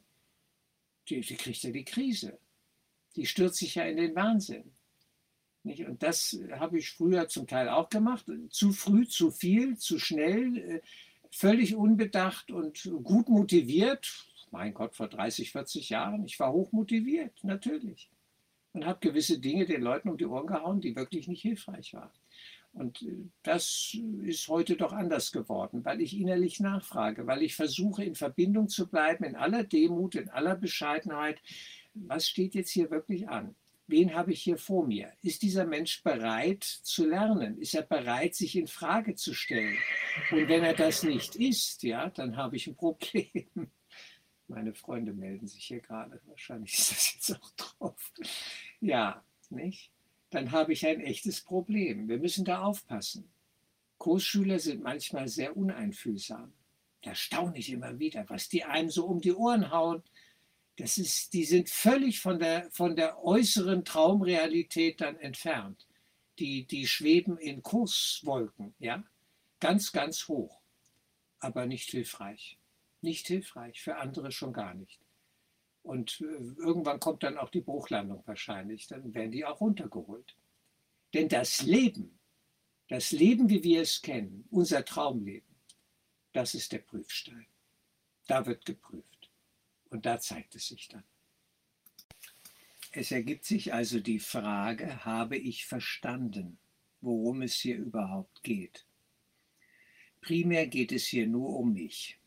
die, 1.10 1.20
die 1.20 1.36
kriegt 1.36 1.62
ja 1.62 1.70
die 1.70 1.84
Krise. 1.84 2.38
Die 3.16 3.26
stürzt 3.26 3.58
sich 3.58 3.74
ja 3.74 3.84
in 3.84 3.96
den 3.96 4.14
Wahnsinn. 4.14 4.72
Nicht? 5.62 5.86
Und 5.86 6.02
das 6.02 6.38
habe 6.52 6.78
ich 6.78 6.90
früher 6.90 7.28
zum 7.28 7.46
Teil 7.46 7.68
auch 7.68 7.88
gemacht. 7.88 8.24
Zu 8.50 8.72
früh, 8.72 9.06
zu 9.06 9.30
viel, 9.30 9.76
zu 9.76 9.98
schnell, 9.98 10.56
äh, 10.56 10.80
völlig 11.30 11.74
unbedacht 11.76 12.50
und 12.50 12.90
gut 13.04 13.28
motiviert. 13.28 14.26
Mein 14.50 14.74
Gott, 14.74 14.94
vor 14.94 15.08
30, 15.08 15.52
40 15.52 15.90
Jahren. 15.90 16.24
Ich 16.24 16.40
war 16.40 16.52
hoch 16.52 16.72
motiviert, 16.72 17.32
natürlich. 17.44 18.10
Und 18.72 18.86
habe 18.86 19.00
gewisse 19.00 19.38
Dinge 19.38 19.66
den 19.66 19.82
Leuten 19.82 20.08
um 20.08 20.16
die 20.16 20.26
Ohren 20.26 20.46
gehauen, 20.46 20.80
die 20.80 20.96
wirklich 20.96 21.28
nicht 21.28 21.42
hilfreich 21.42 21.92
waren. 21.94 22.10
Und 22.72 23.02
äh, 23.02 23.28
das 23.42 23.96
ist 24.22 24.48
heute 24.48 24.76
doch 24.76 24.92
anders 24.92 25.32
geworden, 25.32 25.84
weil 25.84 26.00
ich 26.00 26.18
innerlich 26.18 26.60
nachfrage, 26.60 27.26
weil 27.26 27.42
ich 27.42 27.56
versuche, 27.56 28.04
in 28.04 28.14
Verbindung 28.14 28.68
zu 28.68 28.88
bleiben, 28.88 29.24
in 29.24 29.36
aller 29.36 29.64
Demut, 29.64 30.14
in 30.14 30.30
aller 30.30 30.56
Bescheidenheit. 30.56 31.42
Was 31.94 32.28
steht 32.28 32.54
jetzt 32.54 32.70
hier 32.70 32.90
wirklich 32.90 33.28
an? 33.28 33.54
Wen 33.90 34.14
habe 34.14 34.32
ich 34.32 34.42
hier 34.42 34.56
vor 34.56 34.86
mir? 34.86 35.12
Ist 35.22 35.42
dieser 35.42 35.66
Mensch 35.66 36.02
bereit 36.02 36.64
zu 36.64 37.06
lernen? 37.06 37.58
Ist 37.58 37.74
er 37.74 37.82
bereit, 37.82 38.34
sich 38.34 38.56
in 38.56 38.66
Frage 38.66 39.14
zu 39.14 39.34
stellen? 39.34 39.76
Und 40.30 40.48
wenn 40.48 40.64
er 40.64 40.74
das 40.74 41.02
nicht 41.02 41.36
ist, 41.36 41.82
ja, 41.82 42.10
dann 42.10 42.36
habe 42.36 42.56
ich 42.56 42.66
ein 42.66 42.76
Problem. 42.76 43.48
Meine 44.48 44.74
Freunde 44.74 45.12
melden 45.12 45.46
sich 45.46 45.64
hier 45.64 45.80
gerade. 45.80 46.20
Wahrscheinlich 46.26 46.78
ist 46.78 46.90
das 46.90 47.14
jetzt 47.14 47.42
auch 47.42 47.50
drauf. 47.52 48.12
Ja, 48.80 49.24
nicht? 49.48 49.92
dann 50.30 50.52
habe 50.52 50.72
ich 50.72 50.86
ein 50.86 51.00
echtes 51.00 51.42
Problem. 51.42 52.08
Wir 52.08 52.18
müssen 52.18 52.44
da 52.44 52.62
aufpassen. 52.62 53.30
Kursschüler 53.98 54.58
sind 54.58 54.82
manchmal 54.82 55.28
sehr 55.28 55.56
uneinfühlsam. 55.56 56.52
Da 57.02 57.14
staune 57.14 57.58
ich 57.58 57.70
immer 57.70 57.98
wieder, 57.98 58.24
was 58.28 58.48
die 58.48 58.64
einem 58.64 58.90
so 58.90 59.06
um 59.06 59.20
die 59.20 59.32
Ohren 59.32 59.70
hauen. 59.70 60.02
Das 60.80 60.96
ist, 60.96 61.34
die 61.34 61.44
sind 61.44 61.68
völlig 61.68 62.20
von 62.20 62.38
der, 62.38 62.70
von 62.70 62.96
der 62.96 63.22
äußeren 63.22 63.84
Traumrealität 63.84 65.02
dann 65.02 65.16
entfernt. 65.16 65.86
Die, 66.38 66.66
die 66.66 66.86
schweben 66.86 67.36
in 67.36 67.62
Kurswolken, 67.62 68.74
ja, 68.78 69.04
ganz, 69.60 69.92
ganz 69.92 70.26
hoch, 70.26 70.62
aber 71.38 71.66
nicht 71.66 71.90
hilfreich. 71.90 72.56
Nicht 73.02 73.26
hilfreich, 73.26 73.82
für 73.82 73.96
andere 73.96 74.32
schon 74.32 74.54
gar 74.54 74.72
nicht. 74.72 75.00
Und 75.82 76.22
äh, 76.22 76.24
irgendwann 76.56 76.98
kommt 76.98 77.24
dann 77.24 77.36
auch 77.36 77.50
die 77.50 77.60
Bruchlandung 77.60 78.22
wahrscheinlich. 78.26 78.86
Dann 78.86 79.12
werden 79.12 79.32
die 79.32 79.44
auch 79.44 79.60
runtergeholt. 79.60 80.34
Denn 81.12 81.28
das 81.28 81.60
Leben, 81.60 82.18
das 82.88 83.10
Leben, 83.10 83.50
wie 83.50 83.62
wir 83.62 83.82
es 83.82 84.00
kennen, 84.00 84.46
unser 84.50 84.82
Traumleben, 84.82 85.54
das 86.32 86.54
ist 86.54 86.72
der 86.72 86.78
Prüfstein. 86.78 87.46
Da 88.28 88.46
wird 88.46 88.64
geprüft. 88.64 89.09
Und 89.90 90.06
da 90.06 90.18
zeigt 90.18 90.54
es 90.54 90.68
sich 90.68 90.88
dann. 90.88 91.04
Es 92.92 93.12
ergibt 93.12 93.44
sich 93.44 93.72
also 93.72 94.00
die 94.00 94.18
Frage, 94.18 95.04
habe 95.04 95.36
ich 95.36 95.66
verstanden, 95.66 96.58
worum 97.00 97.42
es 97.42 97.54
hier 97.54 97.76
überhaupt 97.76 98.42
geht? 98.42 98.86
Primär 100.20 100.66
geht 100.66 100.92
es 100.92 101.06
hier 101.06 101.26
nur 101.26 101.56
um 101.56 101.72
mich. 101.72 102.18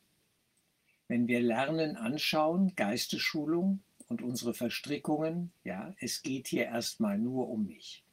Wenn 1.08 1.28
wir 1.28 1.42
Lernen 1.42 1.98
anschauen, 1.98 2.76
Geistesschulung 2.76 3.84
und 4.08 4.22
unsere 4.22 4.54
Verstrickungen, 4.54 5.52
ja, 5.64 5.94
es 6.00 6.22
geht 6.22 6.48
hier 6.48 6.66
erstmal 6.66 7.18
nur 7.18 7.50
um 7.50 7.66
mich. 7.66 8.04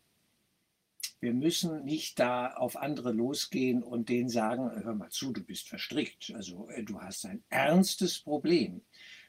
Wir 1.20 1.34
müssen 1.34 1.84
nicht 1.84 2.18
da 2.18 2.54
auf 2.54 2.76
andere 2.76 3.12
losgehen 3.12 3.82
und 3.82 4.08
denen 4.08 4.30
sagen, 4.30 4.70
hör 4.82 4.94
mal 4.94 5.10
zu, 5.10 5.32
du 5.32 5.42
bist 5.42 5.68
verstrickt. 5.68 6.32
Also 6.34 6.68
äh, 6.70 6.82
du 6.82 7.00
hast 7.00 7.26
ein 7.26 7.44
ernstes 7.50 8.18
Problem. 8.18 8.80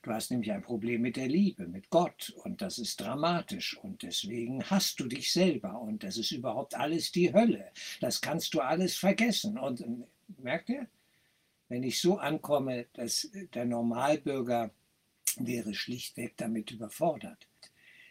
Du 0.04 0.12
hast 0.12 0.32
nämlich 0.32 0.52
ein 0.52 0.64
Problem 0.64 1.02
mit 1.02 1.16
der 1.16 1.28
Liebe, 1.28 1.68
mit 1.68 1.90
Gott. 1.90 2.34
Und 2.44 2.62
das 2.62 2.80
ist 2.80 3.00
dramatisch. 3.00 3.78
Und 3.78 4.02
deswegen 4.02 4.64
hast 4.70 5.00
du 5.00 5.08
dich 5.08 5.32
selber. 5.32 5.80
Und 5.80 6.04
das 6.04 6.18
ist 6.18 6.32
überhaupt 6.32 6.76
alles 6.76 7.12
die 7.12 7.34
Hölle. 7.34 7.72
Das 8.00 8.22
kannst 8.22 8.54
du 8.54 8.62
alles 8.62 8.96
vergessen. 8.96 9.60
Und 9.60 9.84
merkt 10.40 10.70
ihr? 10.70 10.88
wenn 11.72 11.84
ich 11.84 12.02
so 12.02 12.18
ankomme, 12.18 12.88
dass 12.92 13.32
der 13.54 13.64
Normalbürger 13.64 14.72
wäre 15.38 15.74
schlichtweg 15.74 16.36
damit 16.36 16.70
überfordert, 16.70 17.48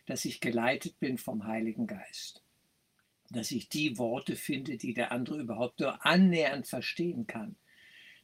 dass 0.07 0.25
ich 0.25 0.41
geleitet 0.41 0.99
bin 0.99 1.19
vom 1.19 1.47
Heiligen 1.47 1.87
Geist, 1.87 2.43
dass 3.29 3.51
ich 3.51 3.69
die 3.69 3.99
Worte 3.99 4.35
finde, 4.35 4.79
die 4.79 4.95
der 4.95 5.13
andere 5.13 5.41
überhaupt 5.41 5.79
nur 5.79 6.07
annähernd 6.07 6.69
verstehen 6.69 7.27
kann, 7.27 7.55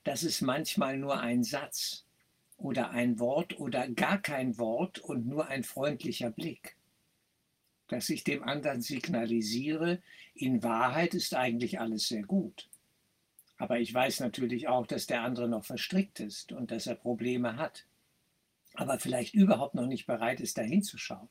dass 0.04 0.22
es 0.22 0.40
manchmal 0.40 0.96
nur 0.96 1.20
ein 1.20 1.44
Satz 1.44 2.05
oder 2.56 2.90
ein 2.90 3.18
Wort 3.18 3.58
oder 3.58 3.88
gar 3.88 4.18
kein 4.18 4.58
Wort 4.58 4.98
und 4.98 5.26
nur 5.26 5.48
ein 5.48 5.64
freundlicher 5.64 6.30
Blick, 6.30 6.76
dass 7.88 8.08
ich 8.08 8.24
dem 8.24 8.42
anderen 8.42 8.82
signalisiere, 8.82 10.00
in 10.34 10.62
Wahrheit 10.62 11.14
ist 11.14 11.34
eigentlich 11.34 11.80
alles 11.80 12.08
sehr 12.08 12.22
gut. 12.22 12.68
Aber 13.58 13.78
ich 13.80 13.92
weiß 13.92 14.20
natürlich 14.20 14.68
auch, 14.68 14.86
dass 14.86 15.06
der 15.06 15.22
andere 15.22 15.48
noch 15.48 15.64
verstrickt 15.64 16.20
ist 16.20 16.52
und 16.52 16.70
dass 16.70 16.86
er 16.86 16.94
Probleme 16.94 17.56
hat. 17.56 17.86
Aber 18.74 18.98
vielleicht 18.98 19.34
überhaupt 19.34 19.74
noch 19.74 19.86
nicht 19.86 20.06
bereit 20.06 20.40
ist, 20.40 20.58
dahin 20.58 20.82
zu 20.82 20.98
schauen. 20.98 21.28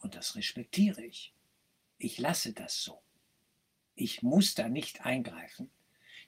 Und 0.00 0.14
das 0.14 0.36
respektiere 0.36 1.02
ich. 1.02 1.32
Ich 1.96 2.18
lasse 2.18 2.52
das 2.52 2.82
so. 2.82 3.00
Ich 3.94 4.22
muss 4.22 4.54
da 4.54 4.68
nicht 4.68 5.06
eingreifen. 5.06 5.70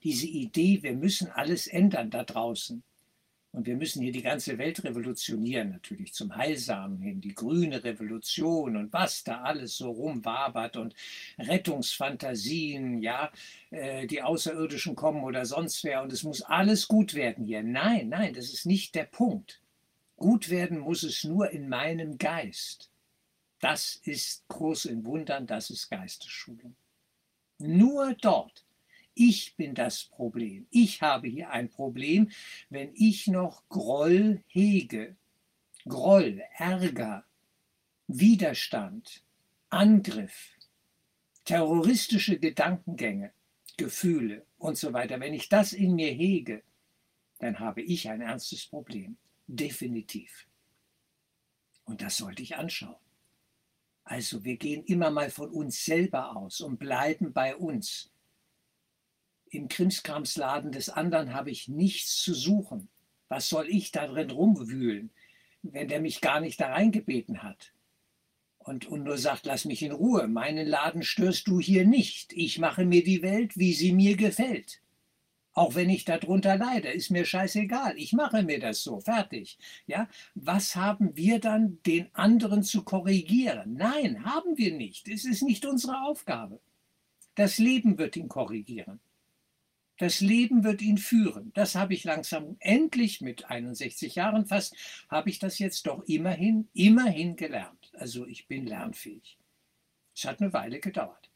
Diese 0.03 0.25
Idee, 0.25 0.81
wir 0.81 0.93
müssen 0.93 1.29
alles 1.29 1.67
ändern 1.67 2.09
da 2.09 2.23
draußen, 2.23 2.81
und 3.57 3.65
wir 3.65 3.75
müssen 3.75 4.03
hier 4.03 4.11
die 4.11 4.21
ganze 4.21 4.59
Welt 4.59 4.83
revolutionieren, 4.83 5.71
natürlich 5.71 6.13
zum 6.13 6.35
Heilsamen 6.35 7.01
hin, 7.01 7.21
die 7.21 7.33
grüne 7.33 7.83
Revolution 7.83 8.77
und 8.77 8.93
was 8.93 9.23
da 9.23 9.41
alles 9.41 9.77
so 9.77 9.89
rumwabert 9.89 10.77
und 10.77 10.93
Rettungsfantasien, 11.39 13.01
ja, 13.01 13.31
äh, 13.71 14.05
die 14.05 14.21
Außerirdischen 14.21 14.95
kommen 14.95 15.23
oder 15.23 15.45
sonst 15.47 15.83
wer 15.83 16.03
und 16.03 16.13
es 16.13 16.21
muss 16.21 16.43
alles 16.43 16.87
gut 16.87 17.15
werden 17.15 17.45
hier. 17.45 17.63
Nein, 17.63 18.09
nein, 18.09 18.35
das 18.35 18.53
ist 18.53 18.67
nicht 18.67 18.93
der 18.93 19.05
Punkt. 19.05 19.59
Gut 20.17 20.49
werden 20.51 20.77
muss 20.77 21.01
es 21.01 21.23
nur 21.23 21.49
in 21.49 21.67
meinem 21.67 22.19
Geist. 22.19 22.91
Das 23.59 23.99
ist 24.03 24.47
Kurs 24.47 24.85
in 24.85 25.03
Wundern, 25.03 25.47
das 25.47 25.71
ist 25.71 25.89
Geistesschulung. 25.89 26.75
Nur 27.57 28.13
dort 28.21 28.66
Ich 29.19 29.55
bin 29.55 29.73
das 29.73 30.03
Problem. 30.03 30.67
Ich 30.69 31.01
habe 31.01 31.27
hier 31.27 31.49
ein 31.49 31.69
Problem, 31.69 32.29
wenn 32.69 32.91
ich 32.93 33.25
noch 33.25 33.67
Groll 33.67 34.43
hege. 34.45 35.15
Groll, 35.87 36.43
Ärger, 36.55 37.25
Widerstand, 38.07 39.23
Angriff, 39.69 40.51
terroristische 41.45 42.37
Gedankengänge, 42.37 43.31
Gefühle 43.75 44.45
und 44.59 44.77
so 44.77 44.93
weiter. 44.93 45.19
Wenn 45.19 45.33
ich 45.33 45.49
das 45.49 45.73
in 45.73 45.95
mir 45.95 46.11
hege, 46.11 46.61
dann 47.39 47.57
habe 47.57 47.81
ich 47.81 48.07
ein 48.09 48.21
ernstes 48.21 48.67
Problem. 48.67 49.17
Definitiv. 49.47 50.45
Und 51.85 52.03
das 52.03 52.17
sollte 52.17 52.43
ich 52.43 52.55
anschauen. 52.55 53.01
Also 54.03 54.43
wir 54.43 54.57
gehen 54.57 54.83
immer 54.83 55.09
mal 55.09 55.31
von 55.31 55.49
uns 55.49 55.83
selber 55.83 56.35
aus 56.37 56.61
und 56.61 56.77
bleiben 56.77 57.33
bei 57.33 57.55
uns. 57.55 58.11
Im 59.49 59.67
Krimskramsladen 59.67 60.71
des 60.71 60.89
anderen 60.89 61.33
habe 61.33 61.51
ich 61.51 61.67
nichts 61.67 62.21
zu 62.21 62.33
suchen. 62.33 62.89
Was 63.29 63.49
soll 63.49 63.67
ich 63.69 63.91
da 63.91 64.07
drin 64.07 64.31
rumwühlen, 64.31 65.11
wenn 65.61 65.87
der 65.87 66.01
mich 66.01 66.21
gar 66.21 66.39
nicht 66.39 66.59
da 66.59 66.67
reingebeten 66.67 67.43
hat? 67.43 67.73
Und, 68.59 68.85
und 68.85 69.03
nur 69.03 69.17
sagt, 69.17 69.45
lass 69.45 69.63
mich 69.63 69.81
in 69.81 69.93
Ruhe, 69.93 70.27
meinen 70.27 70.67
Laden 70.67 71.01
störst 71.01 71.47
du 71.47 71.59
hier 71.59 71.85
nicht. 71.85 72.33
Ich 72.33 72.59
mache 72.59 72.83
mir 72.83 73.03
die 73.03 73.21
Welt, 73.21 73.57
wie 73.57 73.73
sie 73.73 73.93
mir 73.93 74.17
gefällt. 74.17 74.81
Auch 75.53 75.73
wenn 75.73 75.89
ich 75.89 76.05
darunter 76.05 76.55
leide, 76.57 76.89
ist 76.89 77.09
mir 77.09 77.25
scheißegal. 77.25 77.97
Ich 77.97 78.13
mache 78.13 78.43
mir 78.43 78.59
das 78.59 78.83
so, 78.83 78.99
fertig. 78.99 79.57
Ja, 79.87 80.07
was 80.35 80.75
haben 80.75 81.15
wir 81.15 81.39
dann, 81.39 81.81
den 81.83 82.13
anderen 82.13 82.61
zu 82.61 82.83
korrigieren? 82.83 83.73
Nein, 83.73 84.23
haben 84.23 84.57
wir 84.57 84.73
nicht. 84.73 85.07
Es 85.07 85.25
ist 85.25 85.41
nicht 85.41 85.65
unsere 85.65 86.03
Aufgabe. 86.03 86.59
Das 87.33 87.57
Leben 87.57 87.97
wird 87.97 88.17
ihn 88.17 88.27
korrigieren. 88.27 88.99
Das 89.97 90.21
Leben 90.21 90.63
wird 90.63 90.81
ihn 90.81 90.97
führen. 90.97 91.51
Das 91.53 91.75
habe 91.75 91.93
ich 91.93 92.03
langsam 92.03 92.55
endlich 92.59 93.21
mit 93.21 93.45
61 93.45 94.15
Jahren 94.15 94.45
fast, 94.45 94.75
habe 95.09 95.29
ich 95.29 95.39
das 95.39 95.57
jetzt 95.59 95.87
doch 95.87 96.03
immerhin, 96.03 96.67
immerhin 96.73 97.35
gelernt. 97.35 97.91
Also 97.93 98.25
ich 98.27 98.47
bin 98.47 98.67
lernfähig. 98.67 99.37
Es 100.15 100.25
hat 100.25 100.41
eine 100.41 100.53
Weile 100.53 100.79
gedauert. 100.79 101.29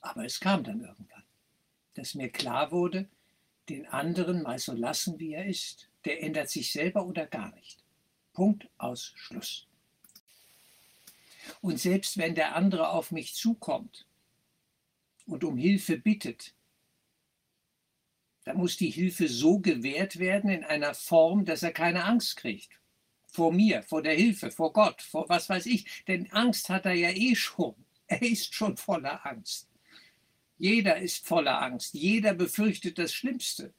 Aber 0.00 0.24
es 0.24 0.40
kam 0.40 0.62
dann 0.62 0.80
irgendwann 0.80 1.18
dass 1.98 2.14
mir 2.14 2.30
klar 2.30 2.70
wurde, 2.70 3.08
den 3.68 3.86
anderen 3.86 4.42
mal 4.42 4.58
so 4.58 4.72
lassen, 4.72 5.18
wie 5.18 5.32
er 5.32 5.46
ist. 5.46 5.90
Der 6.04 6.22
ändert 6.22 6.48
sich 6.48 6.72
selber 6.72 7.04
oder 7.04 7.26
gar 7.26 7.52
nicht. 7.54 7.82
Punkt 8.32 8.68
aus 8.78 9.12
Schluss. 9.16 9.66
Und 11.60 11.80
selbst 11.80 12.16
wenn 12.18 12.36
der 12.36 12.54
andere 12.54 12.90
auf 12.90 13.10
mich 13.10 13.34
zukommt 13.34 14.06
und 15.26 15.42
um 15.42 15.56
Hilfe 15.56 15.98
bittet, 15.98 16.54
dann 18.48 18.56
muss 18.56 18.78
die 18.78 18.88
Hilfe 18.88 19.28
so 19.28 19.58
gewährt 19.58 20.18
werden 20.18 20.48
in 20.48 20.64
einer 20.64 20.94
Form, 20.94 21.44
dass 21.44 21.62
er 21.62 21.70
keine 21.70 22.04
Angst 22.04 22.38
kriegt. 22.38 22.80
Vor 23.26 23.52
mir, 23.52 23.82
vor 23.82 24.00
der 24.00 24.14
Hilfe, 24.14 24.50
vor 24.50 24.72
Gott, 24.72 25.02
vor 25.02 25.28
was 25.28 25.50
weiß 25.50 25.66
ich. 25.66 26.02
Denn 26.06 26.32
Angst 26.32 26.70
hat 26.70 26.86
er 26.86 26.94
ja 26.94 27.10
eh 27.10 27.34
schon. 27.34 27.74
Er 28.06 28.22
ist 28.22 28.54
schon 28.54 28.78
voller 28.78 29.26
Angst. 29.26 29.68
Jeder 30.56 30.96
ist 30.96 31.26
voller 31.26 31.60
Angst. 31.60 31.92
Jeder 31.92 32.32
befürchtet 32.32 32.96
das 32.96 33.12
Schlimmste. 33.12 33.74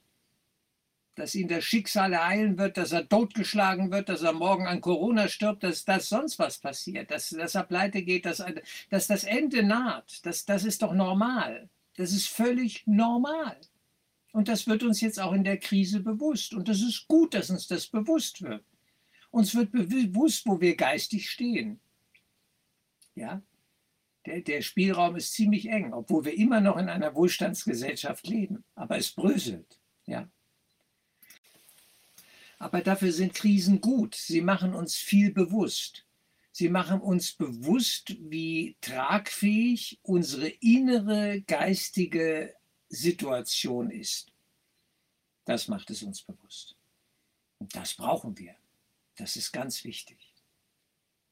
Dass 1.15 1.33
ihn 1.33 1.47
das 1.47 1.65
Schicksal 1.65 2.13
ereilen 2.13 2.59
wird, 2.59 2.77
dass 2.77 2.91
er 2.91 3.09
totgeschlagen 3.09 3.89
wird, 3.89 4.07
dass 4.07 4.21
er 4.21 4.33
morgen 4.33 4.67
an 4.67 4.81
Corona 4.81 5.29
stirbt, 5.29 5.63
dass, 5.63 5.83
dass 5.83 6.09
sonst 6.09 6.38
was 6.38 6.59
passiert, 6.59 7.09
dass, 7.09 7.29
dass 7.29 7.55
er 7.55 7.63
pleite 7.63 8.03
geht, 8.03 8.27
dass, 8.27 8.45
dass 8.91 9.07
das 9.07 9.23
Ende 9.23 9.63
naht. 9.63 10.23
Das, 10.27 10.45
das 10.45 10.63
ist 10.63 10.83
doch 10.83 10.93
normal. 10.93 11.71
Das 11.95 12.11
ist 12.11 12.27
völlig 12.27 12.85
normal. 12.85 13.59
Und 14.31 14.48
das 14.48 14.67
wird 14.67 14.83
uns 14.83 15.01
jetzt 15.01 15.19
auch 15.19 15.33
in 15.33 15.43
der 15.43 15.57
Krise 15.57 16.01
bewusst. 16.01 16.53
Und 16.53 16.67
das 16.67 16.81
ist 16.81 17.07
gut, 17.07 17.33
dass 17.33 17.50
uns 17.50 17.67
das 17.67 17.88
bewusst 17.88 18.41
wird. 18.41 18.63
Uns 19.31 19.55
wird 19.55 19.71
bewusst, 19.71 20.45
wo 20.45 20.59
wir 20.59 20.75
geistig 20.75 21.29
stehen. 21.29 21.80
Ja, 23.15 23.41
der, 24.25 24.41
der 24.41 24.62
Spielraum 24.62 25.15
ist 25.15 25.34
ziemlich 25.34 25.67
eng, 25.67 25.93
obwohl 25.93 26.25
wir 26.25 26.38
immer 26.38 26.62
noch 26.62 26.77
in 26.77 26.89
einer 26.89 27.15
Wohlstandsgesellschaft 27.15 28.27
leben. 28.27 28.63
Aber 28.75 28.97
es 28.97 29.12
bröselt. 29.12 29.80
Ja. 30.06 30.30
Aber 32.60 32.82
dafür 32.82 33.12
sind 33.12 33.34
Krisen 33.34 33.82
gut. 33.82 34.15
Sie 34.15 34.41
machen 34.41 34.73
uns 34.73 34.95
viel 34.95 35.32
bewusst. 35.32 36.06
Sie 36.51 36.69
machen 36.69 36.99
uns 36.99 37.32
bewusst, 37.32 38.17
wie 38.19 38.75
tragfähig 38.82 39.99
unsere 40.01 40.49
innere 40.49 41.41
geistige 41.41 42.54
Situation 42.89 43.89
ist. 43.91 44.32
Das 45.45 45.67
macht 45.67 45.89
es 45.89 46.04
uns 46.04 46.21
bewusst. 46.21 46.75
Und 47.60 47.75
das 47.75 47.93
brauchen 47.93 48.38
wir. 48.38 48.56
Das 49.15 49.36
ist 49.36 49.52
ganz 49.52 49.84
wichtig. 49.84 50.17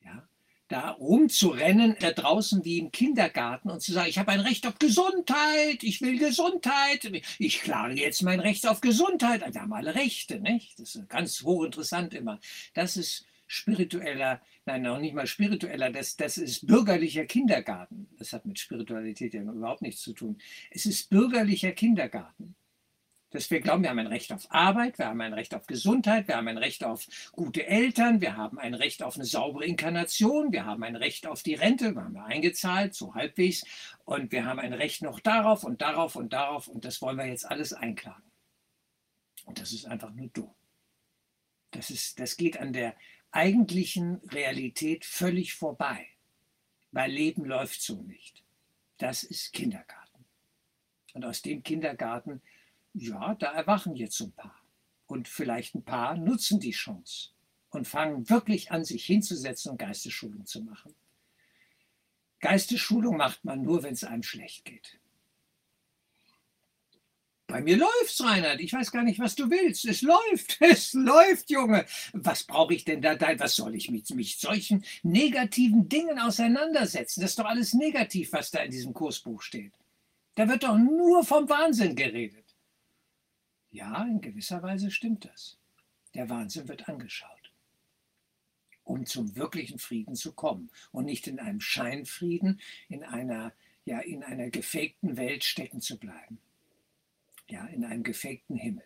Ja? 0.04 0.28
da 0.68 0.92
rumzurennen, 0.92 1.96
da 2.00 2.12
draußen 2.12 2.66
wie 2.66 2.80
im 2.80 2.92
Kindergarten 2.92 3.70
und 3.70 3.82
zu 3.82 3.94
sagen, 3.94 4.10
ich 4.10 4.18
habe 4.18 4.32
ein 4.32 4.42
Recht 4.42 4.68
auf 4.68 4.78
Gesundheit, 4.80 5.84
ich 5.84 6.02
will 6.02 6.20
Gesundheit, 6.20 7.10
ich 7.40 7.62
klage 7.62 7.96
jetzt 7.96 8.22
mein 8.22 8.40
Recht 8.40 8.68
auf 8.68 8.82
Gesundheit. 8.82 9.42
Wir 9.54 9.62
haben 9.62 9.74
alle 9.74 9.96
Rechte, 9.96 10.40
nicht? 10.40 10.78
Das 10.80 10.96
ist 10.96 11.10
ganz 11.10 11.42
hochinteressant 11.42 12.14
immer. 12.14 12.40
Das 12.74 12.98
ist 12.98 13.26
spiritueller, 13.48 14.42
nein, 14.66 14.82
noch 14.84 15.00
nicht 15.00 15.16
mal 15.16 15.28
spiritueller, 15.28 15.90
das, 15.90 16.16
das 16.16 16.38
ist 16.38 16.68
bürgerlicher 16.68 17.26
Kindergarten. 17.26 18.08
Das 18.18 18.34
hat 18.34 18.46
mit 18.46 18.60
Spiritualität 18.60 19.34
ja 19.34 19.42
überhaupt 19.42 19.82
nichts 19.82 20.02
zu 20.02 20.14
tun. 20.14 20.38
Es 20.70 20.86
ist 20.86 21.10
bürgerlicher 21.10 21.72
Kindergarten 21.72 22.56
dass 23.30 23.52
wir 23.52 23.60
glauben, 23.60 23.84
wir 23.84 23.90
haben 23.90 24.00
ein 24.00 24.08
Recht 24.08 24.32
auf 24.32 24.48
Arbeit, 24.50 24.98
wir 24.98 25.08
haben 25.08 25.20
ein 25.22 25.34
Recht 25.34 25.54
auf 25.54 25.68
Gesundheit, 25.68 26.28
wir 26.28 26.38
haben 26.38 26.48
ein 26.48 26.58
Recht 26.58 26.84
auf 26.84 27.06
gute 27.34 27.68
Eltern, 27.68 28.22
wir 28.22 28.38
haben 28.38 28.58
ein 28.58 28.74
Recht 28.74 29.04
auf 29.04 29.16
eine 29.16 29.26
saubere 29.26 29.66
Inkarnation, 29.66 30.52
wir 30.54 30.66
haben 30.66 30.84
ein 30.84 30.96
Recht 30.96 31.28
auf 31.28 31.44
die 31.44 31.56
Rente, 31.56 31.94
wir 31.94 32.04
haben 32.04 32.14
da 32.14 32.26
eingezahlt, 32.26 32.94
so 32.94 33.14
halbwegs, 33.14 33.66
und 34.06 34.32
wir 34.32 34.46
haben 34.46 34.60
ein 34.60 34.74
Recht 34.74 35.02
noch 35.02 35.20
darauf 35.20 35.64
und 35.64 35.82
darauf 35.82 36.16
und 36.16 36.32
darauf 36.32 36.68
und 36.68 36.86
das 36.86 37.02
wollen 37.02 37.18
wir 37.18 37.26
jetzt 37.26 37.46
alles 37.46 37.74
einklagen. 37.74 38.24
Und 39.46 39.60
das 39.60 39.72
ist 39.72 39.86
einfach 39.86 40.12
nur 40.14 40.28
dumm. 40.28 40.54
Das, 41.72 41.90
ist, 41.90 42.20
das 42.20 42.38
geht 42.38 42.58
an 42.58 42.72
der 42.72 42.96
eigentlichen 43.32 44.16
Realität 44.30 45.06
völlig 45.06 45.54
vorbei, 45.54 46.08
weil 46.92 47.12
Leben 47.12 47.46
läuft 47.46 47.82
so 47.82 48.02
nicht. 48.04 48.44
Das 48.98 49.24
ist 49.24 49.54
Kindergarten. 49.54 50.26
Und 51.14 51.26
aus 51.26 51.42
dem 51.42 51.64
Kindergarten 51.64 52.42
ja, 52.94 53.36
da 53.36 53.52
erwachen 53.52 53.96
jetzt 53.96 54.20
ein 54.22 54.32
paar. 54.32 54.60
Und 55.06 55.28
vielleicht 55.28 55.76
ein 55.76 55.84
paar 55.84 56.18
nutzen 56.18 56.60
die 56.60 56.72
Chance 56.72 57.30
und 57.70 57.88
fangen 57.88 58.30
wirklich 58.30 58.72
an, 58.72 58.84
sich 58.84 59.06
hinzusetzen 59.06 59.72
und 59.72 59.78
Geistesschulung 59.78 60.46
zu 60.46 60.64
machen. 60.64 60.96
Geistesschulung 62.40 63.18
macht 63.18 63.46
man 63.46 63.62
nur, 63.62 63.84
wenn 63.84 63.94
es 63.94 64.04
einem 64.04 64.24
schlecht 64.24 64.66
geht. 64.66 65.00
Bei 67.48 67.62
mir 67.62 67.78
läuft's, 67.78 68.22
Reinhard. 68.22 68.60
Ich 68.60 68.74
weiß 68.74 68.92
gar 68.92 69.04
nicht, 69.04 69.20
was 69.20 69.36
du 69.36 69.50
willst. 69.50 69.86
Es 69.86 70.02
läuft, 70.02 70.58
es 70.60 70.92
läuft, 70.92 71.50
Junge. 71.50 71.86
Was 72.12 72.44
brauche 72.44 72.74
ich 72.74 72.84
denn 72.84 73.02
da? 73.02 73.18
Was 73.40 73.56
soll 73.56 73.74
ich 73.74 73.90
mit 73.90 74.10
mich 74.12 74.38
solchen 74.38 74.84
negativen 75.02 75.88
Dingen 75.88 76.20
auseinandersetzen? 76.20 77.22
Das 77.22 77.32
ist 77.32 77.40
doch 77.40 77.46
alles 77.46 77.74
negativ, 77.74 78.34
was 78.34 78.52
da 78.52 78.60
in 78.60 78.72
diesem 78.72 78.94
Kursbuch 78.94 79.42
steht. 79.42 79.72
Da 80.36 80.48
wird 80.50 80.64
doch 80.64 80.78
nur 80.78 81.24
vom 81.24 81.48
Wahnsinn 81.50 81.96
geredet. 81.96 82.44
Ja, 83.72 84.04
in 84.04 84.20
gewisser 84.20 84.62
Weise 84.62 84.92
stimmt 84.92 85.24
das. 85.26 85.58
Der 86.16 86.30
Wahnsinn 86.30 86.68
wird 86.68 86.90
angeschaut, 86.90 87.54
um 88.84 89.06
zum 89.06 89.36
wirklichen 89.38 89.80
Frieden 89.80 90.16
zu 90.16 90.34
kommen 90.34 90.70
und 90.92 91.06
nicht 91.06 91.28
in 91.28 91.40
einem 91.40 91.62
Scheinfrieden, 91.62 92.60
in 92.90 93.04
einer, 93.04 93.54
ja, 93.86 94.00
in 94.00 94.24
einer 94.24 94.50
gefakten 94.50 95.16
Welt 95.16 95.44
stecken 95.44 95.80
zu 95.80 95.98
bleiben. 95.98 96.40
Ja, 97.50 97.66
in 97.68 97.86
einem 97.86 98.04
gefakten 98.04 98.58
Himmel, 98.58 98.84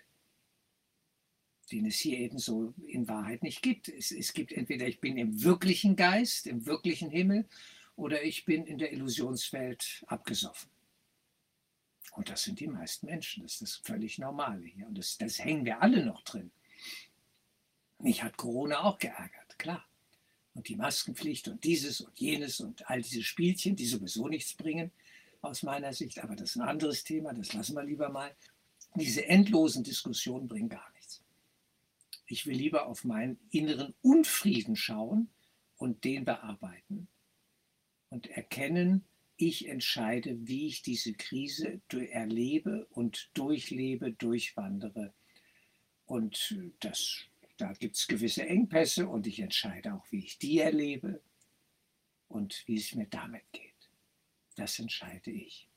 den 1.71 1.85
es 1.87 1.97
hier 1.97 2.19
eben 2.19 2.37
so 2.37 2.73
in 2.85 3.07
Wahrheit 3.07 3.41
nicht 3.41 3.61
gibt. 3.63 3.89
Es, 3.89 4.11
es 4.11 4.33
gibt 4.33 4.51
entweder 4.51 4.87
ich 4.87 4.99
bin 4.99 5.17
im 5.17 5.43
wirklichen 5.43 5.95
Geist, 5.95 6.45
im 6.45 6.65
wirklichen 6.65 7.09
Himmel, 7.09 7.47
oder 7.95 8.23
ich 8.23 8.45
bin 8.45 8.65
in 8.65 8.77
der 8.77 8.93
Illusionswelt 8.93 10.03
abgesoffen. 10.07 10.69
Und 12.13 12.29
das 12.29 12.43
sind 12.43 12.59
die 12.59 12.67
meisten 12.67 13.05
Menschen. 13.05 13.43
Das 13.43 13.53
ist 13.53 13.61
das 13.61 13.75
völlig 13.83 14.19
Normale 14.19 14.65
hier. 14.65 14.87
Und 14.87 14.97
das, 14.97 15.17
das 15.17 15.39
hängen 15.39 15.65
wir 15.65 15.81
alle 15.81 16.05
noch 16.05 16.23
drin. 16.23 16.51
Mich 17.99 18.23
hat 18.23 18.37
Corona 18.37 18.83
auch 18.83 18.97
geärgert, 18.97 19.57
klar. 19.57 19.87
Und 20.53 20.67
die 20.67 20.75
Maskenpflicht 20.75 21.47
und 21.47 21.63
dieses 21.63 22.01
und 22.01 22.19
jenes 22.19 22.59
und 22.59 22.89
all 22.89 23.01
diese 23.01 23.23
Spielchen, 23.23 23.75
die 23.75 23.85
sowieso 23.85 24.27
nichts 24.27 24.53
bringen, 24.53 24.91
aus 25.41 25.63
meiner 25.63 25.93
Sicht. 25.93 26.19
Aber 26.19 26.35
das 26.35 26.51
ist 26.51 26.55
ein 26.57 26.67
anderes 26.67 27.03
Thema, 27.03 27.33
das 27.33 27.53
lassen 27.53 27.75
wir 27.75 27.83
lieber 27.83 28.09
mal. 28.09 28.35
Diese 28.95 29.25
endlosen 29.25 29.83
Diskussionen 29.83 30.47
bringen 30.47 30.69
gar 30.69 30.91
nichts. 30.93 31.23
Ich 32.25 32.45
will 32.45 32.55
lieber 32.55 32.87
auf 32.87 33.03
meinen 33.03 33.39
inneren 33.49 33.93
Unfrieden 34.01 34.75
schauen 34.75 35.29
und 35.77 36.03
den 36.03 36.25
bearbeiten 36.25 37.07
und 38.09 38.27
erkennen, 38.27 39.05
ich 39.37 39.67
entscheide, 39.67 40.47
wie 40.47 40.67
ich 40.67 40.83
diese 40.83 41.13
Krise 41.13 41.81
erlebe 41.89 42.85
und 42.91 43.31
durchlebe, 43.33 44.11
durchwandere. 44.11 45.13
Und 46.05 46.55
das, 46.79 47.23
da 47.57 47.73
gibt 47.73 47.95
es 47.95 48.07
gewisse 48.07 48.45
Engpässe 48.45 49.07
und 49.07 49.25
ich 49.25 49.39
entscheide 49.39 49.95
auch, 49.95 50.05
wie 50.11 50.25
ich 50.25 50.37
die 50.37 50.59
erlebe 50.59 51.21
und 52.27 52.63
wie 52.67 52.77
es 52.77 52.93
mir 52.93 53.07
damit 53.07 53.43
geht. 53.51 53.89
Das 54.55 54.77
entscheide 54.77 55.31
ich. 55.31 55.70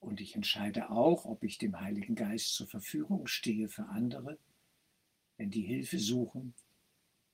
Und 0.00 0.20
ich 0.20 0.34
entscheide 0.34 0.90
auch, 0.90 1.26
ob 1.26 1.44
ich 1.44 1.58
dem 1.58 1.78
Heiligen 1.80 2.14
Geist 2.14 2.54
zur 2.54 2.66
Verfügung 2.66 3.26
stehe 3.26 3.68
für 3.68 3.84
andere, 3.86 4.38
wenn 5.36 5.50
die 5.50 5.62
Hilfe 5.62 5.98
suchen 5.98 6.54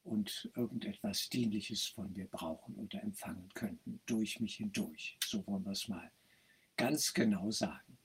und 0.03 0.51
irgendetwas 0.55 1.29
Dienliches 1.29 1.87
von 1.87 2.13
mir 2.13 2.27
brauchen 2.27 2.75
oder 2.77 3.03
empfangen 3.03 3.49
könnten, 3.55 4.01
durch 4.07 4.41
mich 4.41 4.57
hindurch. 4.57 5.17
So 5.25 5.47
wollen 5.47 5.65
wir 5.65 5.73
es 5.73 5.89
mal 5.89 6.11
ganz 6.77 7.15
genau 7.15 7.51
sagen. 7.51 7.99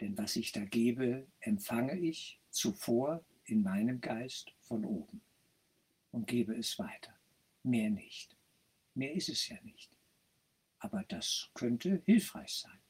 Denn 0.00 0.16
was 0.18 0.36
ich 0.36 0.52
da 0.52 0.64
gebe, 0.64 1.26
empfange 1.40 1.98
ich 1.98 2.40
zuvor 2.50 3.24
in 3.44 3.62
meinem 3.62 4.00
Geist 4.00 4.52
von 4.60 4.84
oben 4.84 5.20
und 6.10 6.26
gebe 6.26 6.54
es 6.54 6.78
weiter. 6.78 7.14
Mehr 7.62 7.90
nicht. 7.90 8.36
Mehr 8.94 9.12
ist 9.12 9.28
es 9.28 9.48
ja 9.48 9.56
nicht. 9.62 9.90
Aber 10.78 11.04
das 11.04 11.50
könnte 11.54 12.02
hilfreich 12.04 12.54
sein. 12.54 12.81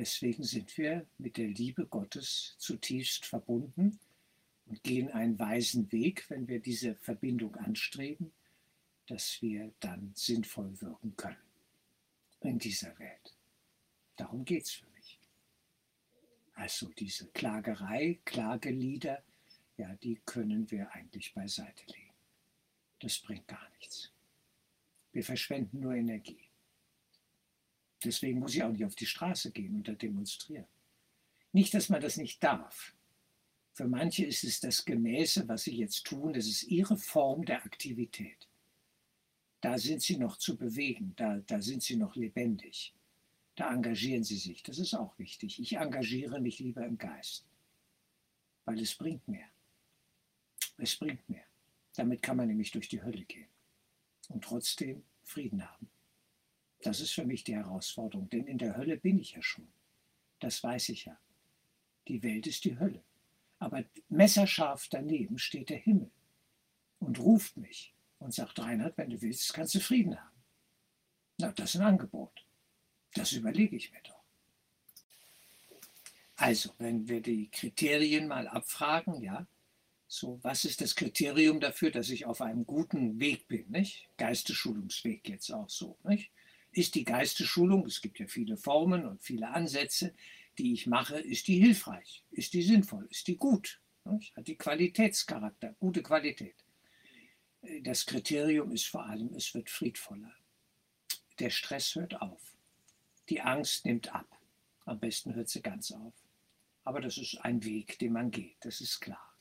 Deswegen 0.00 0.44
sind 0.44 0.78
wir 0.78 1.06
mit 1.18 1.36
der 1.36 1.48
Liebe 1.48 1.84
Gottes 1.84 2.54
zutiefst 2.56 3.26
verbunden 3.26 4.00
und 4.64 4.82
gehen 4.82 5.10
einen 5.10 5.38
weisen 5.38 5.92
Weg, 5.92 6.24
wenn 6.30 6.48
wir 6.48 6.58
diese 6.58 6.94
Verbindung 6.94 7.54
anstreben, 7.56 8.32
dass 9.08 9.42
wir 9.42 9.74
dann 9.78 10.10
sinnvoll 10.14 10.80
wirken 10.80 11.14
können 11.16 11.36
in 12.40 12.58
dieser 12.58 12.98
Welt. 12.98 13.36
Darum 14.16 14.46
geht 14.46 14.64
es 14.64 14.70
für 14.70 14.86
mich. 14.86 15.18
Also 16.54 16.88
diese 16.88 17.26
Klagerei, 17.32 18.20
Klagelieder, 18.24 19.22
ja, 19.76 19.94
die 19.96 20.18
können 20.24 20.70
wir 20.70 20.90
eigentlich 20.94 21.34
beiseite 21.34 21.84
legen. 21.88 22.14
Das 23.00 23.18
bringt 23.18 23.46
gar 23.46 23.68
nichts. 23.78 24.10
Wir 25.12 25.24
verschwenden 25.24 25.80
nur 25.80 25.92
Energie. 25.92 26.49
Deswegen 28.04 28.38
muss 28.38 28.54
ich 28.54 28.62
auch 28.62 28.70
nicht 28.70 28.84
auf 28.84 28.94
die 28.94 29.06
Straße 29.06 29.50
gehen 29.50 29.74
und 29.74 29.88
da 29.88 29.92
demonstrieren. 29.92 30.66
Nicht, 31.52 31.74
dass 31.74 31.88
man 31.88 32.00
das 32.00 32.16
nicht 32.16 32.42
darf. 32.42 32.94
Für 33.72 33.86
manche 33.86 34.24
ist 34.24 34.44
es 34.44 34.60
das 34.60 34.84
Gemäße, 34.84 35.48
was 35.48 35.64
sie 35.64 35.76
jetzt 35.76 36.04
tun, 36.04 36.32
das 36.32 36.46
ist 36.46 36.64
ihre 36.64 36.96
Form 36.96 37.44
der 37.44 37.64
Aktivität. 37.64 38.48
Da 39.60 39.78
sind 39.78 40.02
sie 40.02 40.16
noch 40.16 40.36
zu 40.36 40.56
bewegen, 40.56 41.12
da, 41.16 41.38
da 41.46 41.60
sind 41.60 41.82
sie 41.82 41.96
noch 41.96 42.16
lebendig. 42.16 42.94
Da 43.56 43.72
engagieren 43.72 44.24
sie 44.24 44.38
sich, 44.38 44.62
das 44.62 44.78
ist 44.78 44.94
auch 44.94 45.18
wichtig. 45.18 45.60
Ich 45.60 45.76
engagiere 45.76 46.40
mich 46.40 46.60
lieber 46.60 46.84
im 46.86 46.96
Geist, 46.96 47.44
weil 48.64 48.80
es 48.80 48.94
bringt 48.94 49.26
mehr. 49.28 49.48
Es 50.78 50.96
bringt 50.96 51.28
mehr. 51.28 51.44
Damit 51.94 52.22
kann 52.22 52.38
man 52.38 52.48
nämlich 52.48 52.70
durch 52.70 52.88
die 52.88 53.02
Hölle 53.02 53.24
gehen 53.24 53.48
und 54.28 54.44
trotzdem 54.44 55.02
Frieden 55.24 55.68
haben. 55.68 55.90
Das 56.82 57.00
ist 57.00 57.12
für 57.12 57.24
mich 57.24 57.44
die 57.44 57.56
Herausforderung, 57.56 58.28
denn 58.30 58.46
in 58.46 58.58
der 58.58 58.76
Hölle 58.76 58.96
bin 58.96 59.18
ich 59.18 59.32
ja 59.32 59.42
schon. 59.42 59.68
Das 60.38 60.62
weiß 60.62 60.88
ich 60.90 61.04
ja. 61.04 61.18
Die 62.08 62.22
Welt 62.22 62.46
ist 62.46 62.64
die 62.64 62.78
Hölle. 62.78 63.02
Aber 63.58 63.84
messerscharf 64.08 64.88
daneben 64.90 65.38
steht 65.38 65.68
der 65.68 65.76
Himmel 65.76 66.10
und 66.98 67.18
ruft 67.18 67.56
mich 67.58 67.94
und 68.18 68.34
sagt, 68.34 68.58
Reinhard, 68.58 68.96
wenn 68.96 69.10
du 69.10 69.20
willst, 69.20 69.52
kannst 69.52 69.74
du 69.74 69.80
Frieden 69.80 70.18
haben. 70.18 70.42
Na, 71.38 71.52
das 71.52 71.74
ist 71.74 71.80
ein 71.80 71.86
Angebot. 71.86 72.46
Das 73.14 73.32
überlege 73.32 73.76
ich 73.76 73.92
mir 73.92 74.00
doch. 74.02 74.20
Also, 76.36 76.72
wenn 76.78 77.06
wir 77.06 77.20
die 77.20 77.50
Kriterien 77.50 78.26
mal 78.26 78.48
abfragen, 78.48 79.20
ja, 79.22 79.46
so, 80.06 80.40
was 80.42 80.64
ist 80.64 80.80
das 80.80 80.96
Kriterium 80.96 81.60
dafür, 81.60 81.90
dass 81.90 82.08
ich 82.08 82.24
auf 82.24 82.40
einem 82.40 82.64
guten 82.64 83.20
Weg 83.20 83.46
bin, 83.46 83.68
nicht? 83.70 84.08
Geistesschulungsweg 84.16 85.28
jetzt 85.28 85.52
auch 85.52 85.68
so, 85.68 85.98
nicht? 86.04 86.32
Ist 86.72 86.94
die 86.94 87.04
Geistesschulung, 87.04 87.86
es 87.86 88.00
gibt 88.00 88.18
ja 88.18 88.26
viele 88.26 88.56
Formen 88.56 89.06
und 89.06 89.22
viele 89.22 89.48
Ansätze, 89.48 90.14
die 90.58 90.72
ich 90.72 90.86
mache, 90.86 91.18
ist 91.18 91.48
die 91.48 91.58
hilfreich, 91.58 92.24
ist 92.30 92.52
die 92.52 92.62
sinnvoll, 92.62 93.06
ist 93.10 93.26
die 93.26 93.36
gut, 93.36 93.80
hat 94.04 94.46
die 94.46 94.56
Qualitätscharakter, 94.56 95.74
gute 95.78 96.02
Qualität. 96.02 96.56
Das 97.82 98.06
Kriterium 98.06 98.72
ist 98.72 98.86
vor 98.86 99.04
allem, 99.04 99.34
es 99.34 99.54
wird 99.54 99.68
friedvoller. 99.68 100.32
Der 101.38 101.50
Stress 101.50 101.94
hört 101.94 102.20
auf. 102.20 102.56
Die 103.28 103.40
Angst 103.40 103.84
nimmt 103.84 104.14
ab. 104.14 104.26
Am 104.84 104.98
besten 104.98 105.34
hört 105.34 105.48
sie 105.48 105.62
ganz 105.62 105.92
auf. 105.92 106.14
Aber 106.84 107.00
das 107.00 107.18
ist 107.18 107.36
ein 107.44 107.62
Weg, 107.64 107.98
den 107.98 108.12
man 108.12 108.30
geht, 108.30 108.56
das 108.60 108.80
ist 108.80 109.00
klar. 109.00 109.34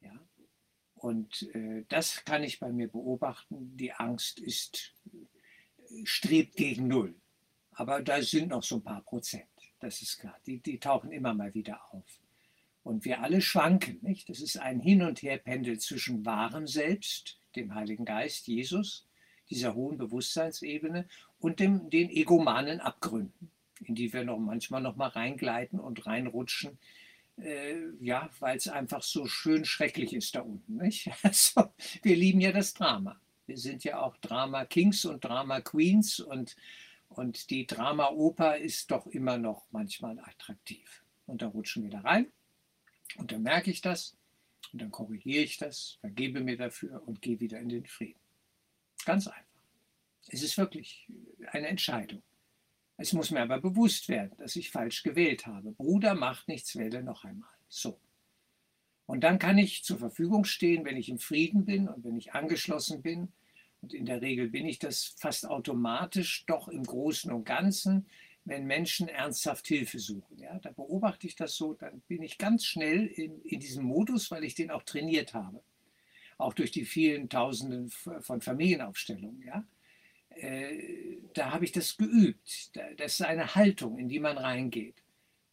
Ja? 0.00 0.12
Und 0.94 1.48
äh, 1.54 1.84
das 1.88 2.24
kann 2.24 2.44
ich 2.44 2.60
bei 2.60 2.70
mir 2.70 2.88
beobachten. 2.88 3.76
Die 3.76 3.92
Angst 3.92 4.38
ist 4.38 4.94
strebt 6.04 6.56
gegen 6.56 6.88
Null. 6.88 7.14
Aber 7.72 8.02
da 8.02 8.20
sind 8.22 8.48
noch 8.48 8.62
so 8.62 8.76
ein 8.76 8.82
paar 8.82 9.02
Prozent, 9.02 9.48
das 9.78 10.02
ist 10.02 10.18
klar. 10.18 10.36
Die, 10.46 10.58
die 10.58 10.78
tauchen 10.78 11.12
immer 11.12 11.34
mal 11.34 11.54
wieder 11.54 11.80
auf. 11.90 12.04
Und 12.82 13.04
wir 13.04 13.22
alle 13.22 13.40
schwanken, 13.40 13.98
nicht? 14.02 14.28
Das 14.28 14.40
ist 14.40 14.58
ein 14.58 14.80
Hin- 14.80 15.02
und 15.02 15.22
Herpendel 15.22 15.78
zwischen 15.78 16.24
wahrem 16.24 16.66
Selbst, 16.66 17.38
dem 17.56 17.74
Heiligen 17.74 18.04
Geist, 18.04 18.46
Jesus, 18.46 19.06
dieser 19.50 19.74
hohen 19.74 19.98
Bewusstseinsebene, 19.98 21.06
und 21.38 21.60
dem, 21.60 21.90
den 21.90 22.10
egomanen 22.10 22.80
Abgründen, 22.80 23.50
in 23.80 23.94
die 23.94 24.12
wir 24.12 24.24
noch 24.24 24.38
manchmal 24.38 24.82
noch 24.82 24.96
mal 24.96 25.08
reingleiten 25.08 25.78
und 25.80 26.06
reinrutschen, 26.06 26.78
äh, 27.38 27.76
ja, 28.00 28.28
weil 28.40 28.56
es 28.56 28.68
einfach 28.68 29.02
so 29.02 29.26
schön 29.26 29.64
schrecklich 29.64 30.12
ist 30.12 30.34
da 30.34 30.40
unten. 30.40 30.76
Nicht? 30.76 31.10
Also, 31.22 31.72
wir 32.02 32.16
lieben 32.16 32.40
ja 32.40 32.52
das 32.52 32.74
Drama. 32.74 33.20
Wir 33.50 33.58
sind 33.58 33.82
ja 33.82 34.00
auch 34.00 34.16
Drama 34.18 34.64
Kings 34.64 35.04
und 35.04 35.24
Drama 35.24 35.60
Queens 35.60 36.20
und, 36.20 36.54
und 37.08 37.50
die 37.50 37.66
Drama-Oper 37.66 38.58
ist 38.58 38.92
doch 38.92 39.08
immer 39.08 39.38
noch 39.38 39.66
manchmal 39.72 40.20
attraktiv. 40.20 41.02
Und 41.26 41.42
da 41.42 41.48
rutschen 41.48 41.82
wir 41.82 41.90
da 41.90 41.98
rein 42.02 42.30
und 43.16 43.32
dann 43.32 43.42
merke 43.42 43.72
ich 43.72 43.80
das 43.80 44.16
und 44.72 44.80
dann 44.80 44.92
korrigiere 44.92 45.42
ich 45.42 45.56
das, 45.56 45.98
vergebe 46.00 46.42
mir 46.42 46.56
dafür 46.56 47.02
und 47.08 47.22
gehe 47.22 47.40
wieder 47.40 47.58
in 47.58 47.70
den 47.70 47.86
Frieden. 47.86 48.20
Ganz 49.04 49.26
einfach. 49.26 49.42
Es 50.28 50.44
ist 50.44 50.56
wirklich 50.56 51.08
eine 51.50 51.66
Entscheidung. 51.66 52.22
Es 52.98 53.12
muss 53.12 53.32
mir 53.32 53.42
aber 53.42 53.60
bewusst 53.60 54.08
werden, 54.08 54.38
dass 54.38 54.54
ich 54.54 54.70
falsch 54.70 55.02
gewählt 55.02 55.48
habe. 55.48 55.72
Bruder 55.72 56.14
macht 56.14 56.46
nichts, 56.46 56.76
wähle 56.76 57.02
noch 57.02 57.24
einmal. 57.24 57.50
So. 57.68 57.98
Und 59.06 59.24
dann 59.24 59.40
kann 59.40 59.58
ich 59.58 59.82
zur 59.82 59.98
Verfügung 59.98 60.44
stehen, 60.44 60.84
wenn 60.84 60.96
ich 60.96 61.08
im 61.08 61.18
Frieden 61.18 61.64
bin 61.64 61.88
und 61.88 62.04
wenn 62.04 62.16
ich 62.16 62.32
angeschlossen 62.32 63.02
bin 63.02 63.32
und 63.82 63.94
in 63.94 64.04
der 64.04 64.20
Regel 64.20 64.48
bin 64.48 64.66
ich 64.66 64.78
das 64.78 65.14
fast 65.18 65.46
automatisch 65.46 66.44
doch 66.46 66.68
im 66.68 66.84
Großen 66.84 67.32
und 67.32 67.44
Ganzen, 67.44 68.06
wenn 68.44 68.66
Menschen 68.66 69.08
ernsthaft 69.08 69.66
Hilfe 69.66 69.98
suchen. 69.98 70.38
Ja, 70.38 70.58
da 70.58 70.70
beobachte 70.70 71.26
ich 71.26 71.36
das 71.36 71.54
so, 71.54 71.74
dann 71.74 72.00
bin 72.08 72.22
ich 72.22 72.38
ganz 72.38 72.64
schnell 72.64 73.06
in, 73.06 73.40
in 73.42 73.60
diesem 73.60 73.84
Modus, 73.84 74.30
weil 74.30 74.44
ich 74.44 74.54
den 74.54 74.70
auch 74.70 74.82
trainiert 74.82 75.34
habe. 75.34 75.62
Auch 76.38 76.54
durch 76.54 76.70
die 76.70 76.84
vielen 76.84 77.28
Tausenden 77.28 77.90
von 77.90 78.40
Familienaufstellungen. 78.40 79.42
Ja. 79.46 79.64
Äh, 80.30 81.18
da 81.34 81.52
habe 81.52 81.64
ich 81.64 81.72
das 81.72 81.96
geübt. 81.96 82.70
Das 82.96 83.14
ist 83.14 83.22
eine 83.22 83.54
Haltung, 83.54 83.98
in 83.98 84.08
die 84.08 84.20
man 84.20 84.38
reingeht. 84.38 85.02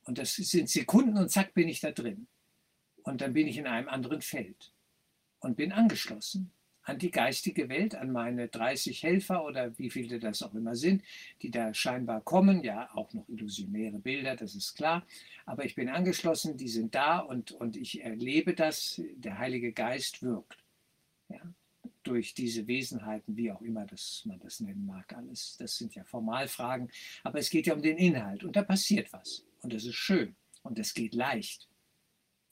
Und 0.06 0.18
das 0.18 0.36
sind 0.36 0.70
Sekunden 0.70 1.18
und 1.18 1.30
zack 1.30 1.54
bin 1.54 1.68
ich 1.68 1.82
da 1.82 1.92
drin. 1.92 2.28
Und 3.04 3.20
dann 3.20 3.34
bin 3.34 3.48
ich 3.48 3.58
in 3.58 3.68
einem 3.68 3.90
anderen 3.90 4.22
Feld 4.22 4.74
und 5.40 5.58
bin 5.58 5.74
angeschlossen 5.74 6.52
an 6.88 6.98
die 6.98 7.12
geistige 7.12 7.68
Welt, 7.68 7.96
an 7.96 8.12
meine 8.12 8.48
30 8.48 9.04
Helfer 9.04 9.44
oder 9.44 9.78
wie 9.78 9.90
viele 9.90 10.20
das 10.20 10.42
auch 10.42 10.54
immer 10.54 10.76
sind, 10.76 11.04
die 11.42 11.52
da 11.52 11.74
scheinbar 11.74 12.22
kommen. 12.22 12.64
Ja, 12.64 12.90
auch 12.96 13.12
noch 13.14 13.28
illusionäre 13.28 14.00
Bilder, 14.00 14.38
das 14.38 14.56
ist 14.56 14.76
klar. 14.76 15.06
Aber 15.46 15.66
ich 15.66 15.76
bin 15.76 15.90
angeschlossen, 15.90 16.56
die 16.56 16.70
sind 16.70 16.96
da 16.96 17.20
und, 17.20 17.52
und 17.52 17.76
ich 17.76 18.02
erlebe 18.02 18.54
das. 18.54 19.02
Der 19.18 19.38
Heilige 19.38 19.74
Geist 19.74 20.24
wirkt. 20.24 20.64
Ja, 21.28 21.42
durch 22.04 22.34
diese 22.34 22.66
Wesenheiten, 22.68 23.36
wie 23.36 23.52
auch 23.52 23.62
immer 23.62 23.86
das, 23.86 24.24
man 24.26 24.40
das 24.40 24.62
nennen 24.62 24.86
mag, 24.86 25.14
alles. 25.14 25.58
Das 25.60 25.76
sind 25.76 25.94
ja 25.94 26.06
Formalfragen. 26.06 26.90
Aber 27.24 27.40
es 27.40 27.50
geht 27.50 27.68
ja 27.68 27.74
um 27.74 27.82
den 27.82 27.98
Inhalt 27.98 28.46
und 28.46 28.56
da 28.56 28.64
passiert 28.64 29.12
was. 29.12 29.46
Und 29.62 29.74
das 29.74 29.84
ist 29.84 29.96
schön 29.96 30.38
und 30.64 30.80
das 30.80 30.94
geht 30.94 31.14
leicht. 31.14 31.68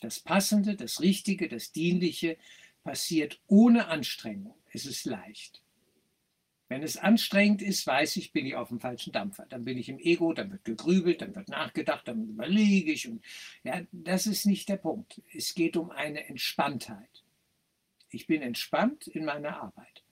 Das 0.02 0.20
Passende, 0.20 0.76
das 0.76 1.00
Richtige, 1.00 1.48
das 1.48 1.72
Dienliche, 1.72 2.38
passiert 2.86 3.42
ohne 3.48 3.88
Anstrengung. 3.88 4.56
Es 4.72 4.86
ist 4.86 5.06
leicht. 5.06 5.62
Wenn 6.70 6.84
es 6.84 6.98
anstrengend 6.98 7.62
ist, 7.62 7.86
weiß 7.86 8.16
ich, 8.18 8.32
bin 8.32 8.46
ich 8.46 8.56
auf 8.56 8.70
dem 8.70 8.80
falschen 8.80 9.12
Dampfer. 9.12 9.46
Dann 9.50 9.66
bin 9.66 9.78
ich 9.78 9.90
im 9.90 10.00
Ego, 10.00 10.34
dann 10.34 10.52
wird 10.52 10.66
gegrübelt, 10.66 11.22
dann 11.22 11.36
wird 11.36 11.50
nachgedacht, 11.50 12.08
dann 12.08 12.30
überlege 12.30 12.92
ich. 12.92 13.08
Und 13.08 13.24
ja, 13.64 13.82
das 13.92 14.28
ist 14.28 14.46
nicht 14.46 14.70
der 14.70 14.78
Punkt. 14.78 15.22
Es 15.34 15.54
geht 15.56 15.78
um 15.78 15.90
eine 15.92 16.28
Entspanntheit. 16.28 17.24
Ich 18.10 18.28
bin 18.28 18.42
entspannt 18.42 19.08
in 19.08 19.26
meiner 19.26 19.62
Arbeit. 19.62 20.04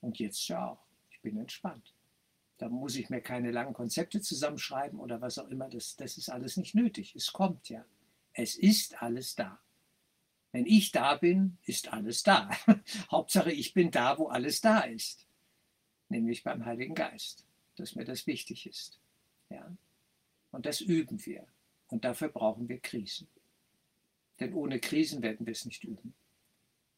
Und 0.00 0.18
jetzt 0.18 0.46
ja 0.48 0.70
auch. 0.70 0.86
Ich 1.10 1.20
bin 1.20 1.36
entspannt. 1.38 1.92
Da 2.58 2.68
muss 2.68 2.96
ich 2.96 3.10
mir 3.10 3.20
keine 3.20 3.50
langen 3.50 3.74
Konzepte 3.74 4.20
zusammenschreiben 4.20 4.98
oder 4.98 5.20
was 5.20 5.38
auch 5.38 5.48
immer. 5.48 5.68
Das, 5.68 5.96
das 5.96 6.18
ist 6.18 6.28
alles 6.30 6.56
nicht 6.56 6.74
nötig. 6.74 7.14
Es 7.16 7.32
kommt 7.32 7.68
ja. 7.68 7.84
Es 8.32 8.54
ist 8.54 9.02
alles 9.02 9.34
da. 9.34 9.60
Wenn 10.52 10.66
ich 10.66 10.90
da 10.90 11.16
bin, 11.16 11.58
ist 11.64 11.92
alles 11.92 12.22
da. 12.22 12.50
Hauptsache, 13.10 13.52
ich 13.52 13.72
bin 13.72 13.90
da, 13.90 14.18
wo 14.18 14.28
alles 14.28 14.60
da 14.60 14.80
ist. 14.80 15.26
Nämlich 16.08 16.42
beim 16.42 16.64
Heiligen 16.64 16.94
Geist. 16.94 17.46
Dass 17.76 17.94
mir 17.94 18.04
das 18.04 18.26
wichtig 18.26 18.66
ist. 18.66 19.00
Ja? 19.48 19.76
Und 20.50 20.66
das 20.66 20.80
üben 20.80 21.24
wir. 21.24 21.46
Und 21.88 22.04
dafür 22.04 22.28
brauchen 22.28 22.68
wir 22.68 22.80
Krisen. 22.80 23.28
Denn 24.40 24.54
ohne 24.54 24.80
Krisen 24.80 25.22
werden 25.22 25.46
wir 25.46 25.52
es 25.52 25.64
nicht 25.64 25.84
üben. 25.84 26.14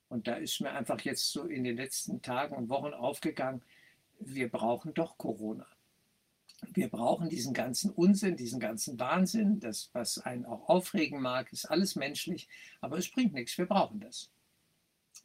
Und 0.09 0.29
da 0.29 0.35
ist 0.35 0.61
mir 0.61 0.73
einfach 0.73 1.01
jetzt 1.01 1.31
so 1.31 1.45
in 1.45 1.65
den 1.65 1.77
letzten 1.77 2.23
Tagen 2.23 2.55
und 2.55 2.69
Wochen 2.69 2.93
aufgegangen, 2.93 3.63
wir 4.21 4.51
brauchen 4.51 4.95
doch 4.95 5.19
Corona. 5.19 5.67
Wir 6.75 6.89
brauchen 6.89 7.29
diesen 7.29 7.53
ganzen 7.53 7.91
Unsinn, 7.91 8.37
diesen 8.37 8.61
ganzen 8.61 8.99
Wahnsinn, 8.99 9.61
das, 9.61 9.91
was 9.93 10.19
einen 10.19 10.45
auch 10.45 10.69
aufregen 10.69 11.21
mag, 11.21 11.53
ist 11.53 11.67
alles 11.67 11.97
menschlich, 11.97 12.49
aber 12.81 12.99
es 12.99 13.11
bringt 13.11 13.35
nichts, 13.35 13.59
wir 13.59 13.67
brauchen 13.67 14.01
das. 14.01 14.31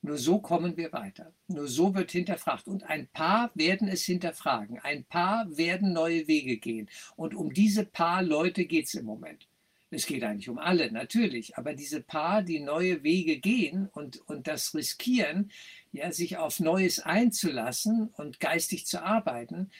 Nur 0.01 0.17
so 0.17 0.39
kommen 0.39 0.77
wir 0.77 0.91
weiter. 0.93 1.33
Nur 1.47 1.67
so 1.67 1.95
wird 1.95 2.11
hinterfragt. 2.11 2.67
Und 2.67 2.83
ein 2.83 3.07
paar 3.07 3.51
werden 3.55 3.87
es 3.87 4.03
hinterfragen. 4.03 4.79
Ein 4.79 5.05
paar 5.05 5.57
werden 5.57 5.93
neue 5.93 6.27
Wege 6.27 6.57
gehen. 6.57 6.89
Und 7.15 7.33
um 7.33 7.53
diese 7.53 7.85
paar 7.85 8.21
Leute 8.21 8.65
geht 8.65 8.85
es 8.85 8.93
im 8.93 9.05
Moment. 9.05 9.47
Es 9.89 10.05
geht 10.05 10.23
eigentlich 10.23 10.49
um 10.49 10.59
alle, 10.59 10.91
natürlich. 10.91 11.57
Aber 11.57 11.73
diese 11.73 12.01
paar, 12.01 12.41
die 12.43 12.59
neue 12.59 13.03
Wege 13.03 13.39
gehen 13.39 13.87
und, 13.93 14.17
und 14.27 14.47
das 14.47 14.75
riskieren, 14.75 15.51
ja, 15.93 16.11
sich 16.11 16.37
auf 16.37 16.59
Neues 16.59 16.99
einzulassen 16.99 18.09
und 18.09 18.39
geistig 18.39 18.85
zu 18.85 19.01
arbeiten, 19.01 19.71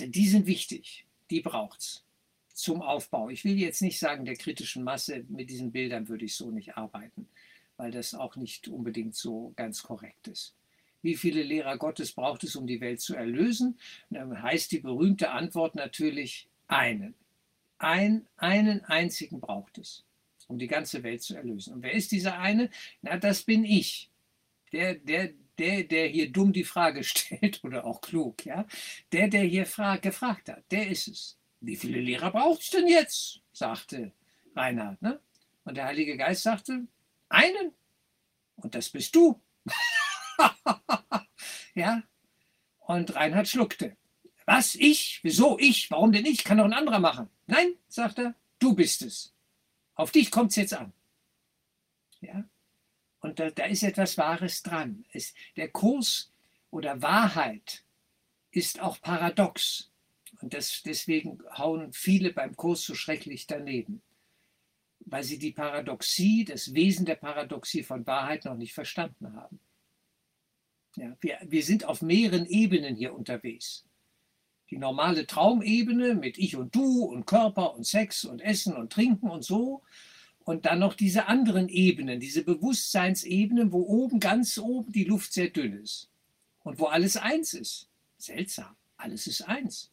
die 0.00 0.28
sind 0.28 0.46
wichtig. 0.46 1.06
Die 1.30 1.40
braucht 1.40 1.80
es 1.80 2.04
zum 2.58 2.82
Aufbau. 2.82 3.28
Ich 3.28 3.44
will 3.44 3.56
jetzt 3.56 3.82
nicht 3.82 3.98
sagen, 3.98 4.24
der 4.24 4.36
kritischen 4.36 4.82
Masse, 4.82 5.24
mit 5.28 5.48
diesen 5.48 5.70
Bildern 5.70 6.08
würde 6.08 6.24
ich 6.24 6.34
so 6.34 6.50
nicht 6.50 6.76
arbeiten, 6.76 7.28
weil 7.76 7.92
das 7.92 8.14
auch 8.14 8.36
nicht 8.36 8.68
unbedingt 8.68 9.14
so 9.14 9.52
ganz 9.54 9.82
korrekt 9.82 10.26
ist. 10.28 10.54
Wie 11.00 11.14
viele 11.14 11.44
Lehrer 11.44 11.78
Gottes 11.78 12.12
braucht 12.12 12.42
es, 12.42 12.56
um 12.56 12.66
die 12.66 12.80
Welt 12.80 13.00
zu 13.00 13.14
erlösen? 13.14 13.78
dann 14.10 14.42
heißt 14.42 14.72
die 14.72 14.80
berühmte 14.80 15.30
Antwort 15.30 15.76
natürlich 15.76 16.48
einen. 16.66 17.14
Ein, 17.78 18.26
einen 18.36 18.84
einzigen 18.84 19.40
braucht 19.40 19.78
es, 19.78 20.04
um 20.48 20.58
die 20.58 20.66
ganze 20.66 21.04
Welt 21.04 21.22
zu 21.22 21.36
erlösen. 21.36 21.74
Und 21.74 21.82
wer 21.82 21.92
ist 21.92 22.10
dieser 22.10 22.40
eine? 22.40 22.70
Na, 23.02 23.16
das 23.16 23.42
bin 23.42 23.64
ich. 23.64 24.10
Der, 24.72 24.96
der, 24.96 25.30
der, 25.58 25.84
der 25.84 26.08
hier 26.08 26.30
dumm 26.30 26.52
die 26.52 26.64
Frage 26.64 27.04
stellt 27.04 27.62
oder 27.64 27.84
auch 27.84 28.00
klug, 28.00 28.44
ja, 28.44 28.66
der, 29.12 29.28
der 29.28 29.42
hier 29.42 29.66
gefragt 30.00 30.48
hat, 30.48 30.64
der 30.70 30.88
ist 30.88 31.08
es. 31.08 31.38
Wie 31.60 31.76
viele 31.76 32.00
Lehrer 32.00 32.30
braucht 32.30 32.62
es 32.62 32.70
denn 32.70 32.86
jetzt? 32.86 33.40
sagte 33.52 34.12
Reinhard. 34.54 35.00
Ne? 35.02 35.20
Und 35.64 35.76
der 35.76 35.86
Heilige 35.86 36.16
Geist 36.16 36.42
sagte, 36.42 36.86
einen. 37.28 37.72
Und 38.56 38.74
das 38.74 38.90
bist 38.90 39.14
du. 39.14 39.40
ja. 41.74 42.02
Und 42.78 43.14
Reinhard 43.14 43.48
schluckte. 43.48 43.96
Was? 44.46 44.76
Ich? 44.76 45.20
Wieso 45.22 45.58
ich? 45.58 45.90
Warum 45.90 46.12
denn 46.12 46.24
ich? 46.24 46.44
Kann 46.44 46.58
doch 46.58 46.64
ein 46.64 46.72
anderer 46.72 47.00
machen. 47.00 47.28
Nein, 47.46 47.74
sagt 47.88 48.18
er, 48.18 48.34
du 48.58 48.74
bist 48.74 49.02
es. 49.02 49.34
Auf 49.94 50.10
dich 50.10 50.30
kommt 50.30 50.50
es 50.50 50.56
jetzt 50.56 50.74
an. 50.74 50.92
Ja. 52.20 52.44
Und 53.20 53.40
da, 53.40 53.50
da 53.50 53.64
ist 53.64 53.82
etwas 53.82 54.16
Wahres 54.18 54.62
dran. 54.62 55.04
Es, 55.12 55.34
der 55.56 55.68
Kurs 55.68 56.32
oder 56.70 57.02
Wahrheit 57.02 57.84
ist 58.50 58.80
auch 58.80 59.00
paradox. 59.00 59.90
Und 60.40 60.54
das, 60.54 60.82
deswegen 60.84 61.38
hauen 61.56 61.92
viele 61.92 62.32
beim 62.32 62.56
Kurs 62.56 62.82
so 62.82 62.94
schrecklich 62.94 63.46
daneben, 63.46 64.02
weil 65.00 65.24
sie 65.24 65.38
die 65.38 65.52
Paradoxie, 65.52 66.44
das 66.44 66.74
Wesen 66.74 67.06
der 67.06 67.16
Paradoxie 67.16 67.82
von 67.82 68.06
Wahrheit 68.06 68.44
noch 68.44 68.56
nicht 68.56 68.74
verstanden 68.74 69.34
haben. 69.34 69.58
Ja, 70.96 71.16
wir, 71.20 71.38
wir 71.42 71.62
sind 71.62 71.84
auf 71.84 72.02
mehreren 72.02 72.46
Ebenen 72.46 72.96
hier 72.96 73.14
unterwegs. 73.14 73.84
Die 74.70 74.78
normale 74.78 75.26
Traumebene 75.26 76.14
mit 76.14 76.38
Ich 76.38 76.56
und 76.56 76.74
Du 76.74 77.04
und 77.04 77.26
Körper 77.26 77.74
und 77.74 77.86
Sex 77.86 78.24
und 78.24 78.40
Essen 78.40 78.76
und 78.76 78.92
Trinken 78.92 79.30
und 79.30 79.42
so. 79.44 79.82
Und 80.48 80.64
dann 80.64 80.78
noch 80.78 80.94
diese 80.94 81.26
anderen 81.26 81.68
Ebenen, 81.68 82.20
diese 82.20 82.42
Bewusstseinsebenen, 82.42 83.70
wo 83.70 83.82
oben, 83.82 84.18
ganz 84.18 84.56
oben 84.56 84.90
die 84.92 85.04
Luft 85.04 85.34
sehr 85.34 85.50
dünn 85.50 85.74
ist. 85.74 86.08
Und 86.60 86.78
wo 86.78 86.86
alles 86.86 87.18
eins 87.18 87.52
ist. 87.52 87.90
Seltsam, 88.16 88.74
alles 88.96 89.26
ist 89.26 89.42
eins. 89.42 89.92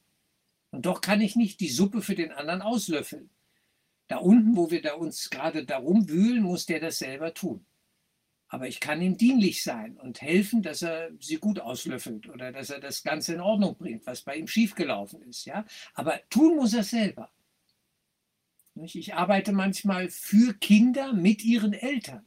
Und 0.72 0.86
doch 0.86 1.02
kann 1.02 1.20
ich 1.20 1.36
nicht 1.36 1.60
die 1.60 1.68
Suppe 1.68 2.02
für 2.02 2.16
den 2.16 2.32
anderen 2.32 2.62
auslöffeln. 2.62 3.30
Da 4.08 4.16
unten, 4.16 4.56
wo 4.56 4.72
wir 4.72 4.82
da 4.82 4.94
uns 4.94 5.30
gerade 5.30 5.66
darum 5.66 6.08
wühlen, 6.08 6.44
muss 6.44 6.66
der 6.66 6.80
das 6.80 7.00
selber 7.00 7.34
tun. 7.34 7.66
Aber 8.48 8.70
ich 8.70 8.80
kann 8.80 9.02
ihm 9.02 9.18
dienlich 9.18 9.62
sein 9.62 9.98
und 9.98 10.22
helfen, 10.22 10.62
dass 10.62 10.84
er 10.84 11.10
sie 11.20 11.36
gut 11.36 11.60
auslöffelt 11.60 12.30
oder 12.30 12.54
dass 12.54 12.70
er 12.70 12.80
das 12.80 13.04
Ganze 13.04 13.34
in 13.34 13.42
Ordnung 13.42 13.76
bringt, 13.76 14.08
was 14.08 14.22
bei 14.22 14.38
ihm 14.38 14.48
schiefgelaufen 14.48 15.22
ist. 15.24 15.44
Ja? 15.44 15.66
Aber 15.96 16.22
tun 16.30 16.56
muss 16.56 16.74
er 16.74 16.84
selber. 16.84 17.30
Ich 18.84 19.14
arbeite 19.14 19.54
manchmal 19.54 20.10
für 20.10 20.54
Kinder 20.54 21.14
mit 21.14 21.44
ihren 21.44 21.74
Eltern. 21.74 22.26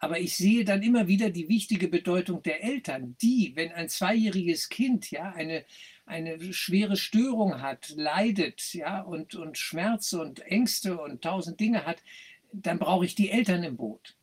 Aber 0.00 0.20
ich 0.20 0.36
sehe 0.36 0.64
dann 0.64 0.82
immer 0.82 1.08
wieder 1.08 1.30
die 1.30 1.48
wichtige 1.48 1.88
Bedeutung 1.88 2.42
der 2.42 2.62
Eltern, 2.62 3.16
die, 3.20 3.52
wenn 3.56 3.72
ein 3.72 3.88
zweijähriges 3.88 4.68
Kind 4.68 5.10
ja 5.10 5.32
eine, 5.32 5.64
eine 6.06 6.52
schwere 6.52 6.96
Störung 6.96 7.60
hat, 7.60 7.90
leidet 7.96 8.74
ja, 8.74 9.00
und, 9.00 9.34
und 9.34 9.58
Schmerz 9.58 10.12
und 10.12 10.40
Ängste 10.40 11.00
und 11.00 11.22
tausend 11.22 11.58
Dinge 11.58 11.84
hat, 11.84 12.02
dann 12.52 12.78
brauche 12.78 13.04
ich 13.04 13.14
die 13.14 13.30
Eltern 13.30 13.64
im 13.64 13.76
Boot. 13.76 14.16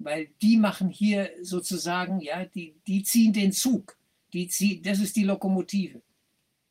Weil 0.00 0.30
die 0.42 0.56
machen 0.56 0.90
hier 0.90 1.30
sozusagen, 1.42 2.20
ja, 2.20 2.44
die, 2.44 2.74
die 2.86 3.02
ziehen 3.02 3.32
den 3.32 3.52
Zug. 3.52 3.96
Die 4.32 4.48
ziehen, 4.48 4.82
das 4.82 5.00
ist 5.00 5.16
die 5.16 5.24
Lokomotive. 5.24 6.02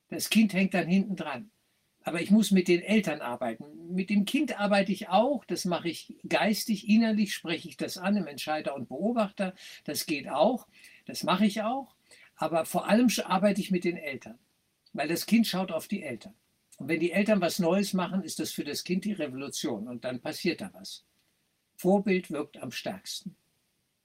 Das 0.09 0.29
Kind 0.29 0.53
hängt 0.53 0.73
dann 0.73 0.87
hinten 0.87 1.15
dran. 1.15 1.49
Aber 2.07 2.21
ich 2.21 2.31
muss 2.31 2.51
mit 2.51 2.69
den 2.69 2.81
Eltern 2.81 3.19
arbeiten. 3.19 3.65
Mit 3.93 4.09
dem 4.09 4.23
Kind 4.23 4.57
arbeite 4.57 4.93
ich 4.93 5.09
auch. 5.09 5.43
Das 5.43 5.65
mache 5.65 5.89
ich 5.89 6.15
geistig, 6.29 6.87
innerlich 6.87 7.33
spreche 7.33 7.67
ich 7.67 7.75
das 7.75 7.97
an 7.97 8.15
im 8.15 8.27
Entscheider 8.27 8.75
und 8.75 8.87
Beobachter. 8.87 9.53
Das 9.83 10.05
geht 10.05 10.29
auch. 10.29 10.69
Das 11.05 11.23
mache 11.23 11.45
ich 11.45 11.63
auch. 11.63 11.93
Aber 12.37 12.63
vor 12.63 12.87
allem 12.87 13.09
arbeite 13.25 13.59
ich 13.59 13.71
mit 13.71 13.83
den 13.83 13.97
Eltern. 13.97 14.39
Weil 14.93 15.09
das 15.09 15.25
Kind 15.25 15.47
schaut 15.47 15.69
auf 15.69 15.89
die 15.89 16.01
Eltern. 16.01 16.33
Und 16.77 16.87
wenn 16.87 17.01
die 17.01 17.11
Eltern 17.11 17.41
was 17.41 17.59
Neues 17.59 17.91
machen, 17.91 18.23
ist 18.23 18.39
das 18.39 18.53
für 18.53 18.63
das 18.63 18.85
Kind 18.85 19.03
die 19.03 19.11
Revolution. 19.11 19.89
Und 19.89 20.05
dann 20.05 20.21
passiert 20.21 20.61
da 20.61 20.69
was. 20.71 21.03
Vorbild 21.75 22.31
wirkt 22.31 22.55
am 22.55 22.71
stärksten, 22.71 23.35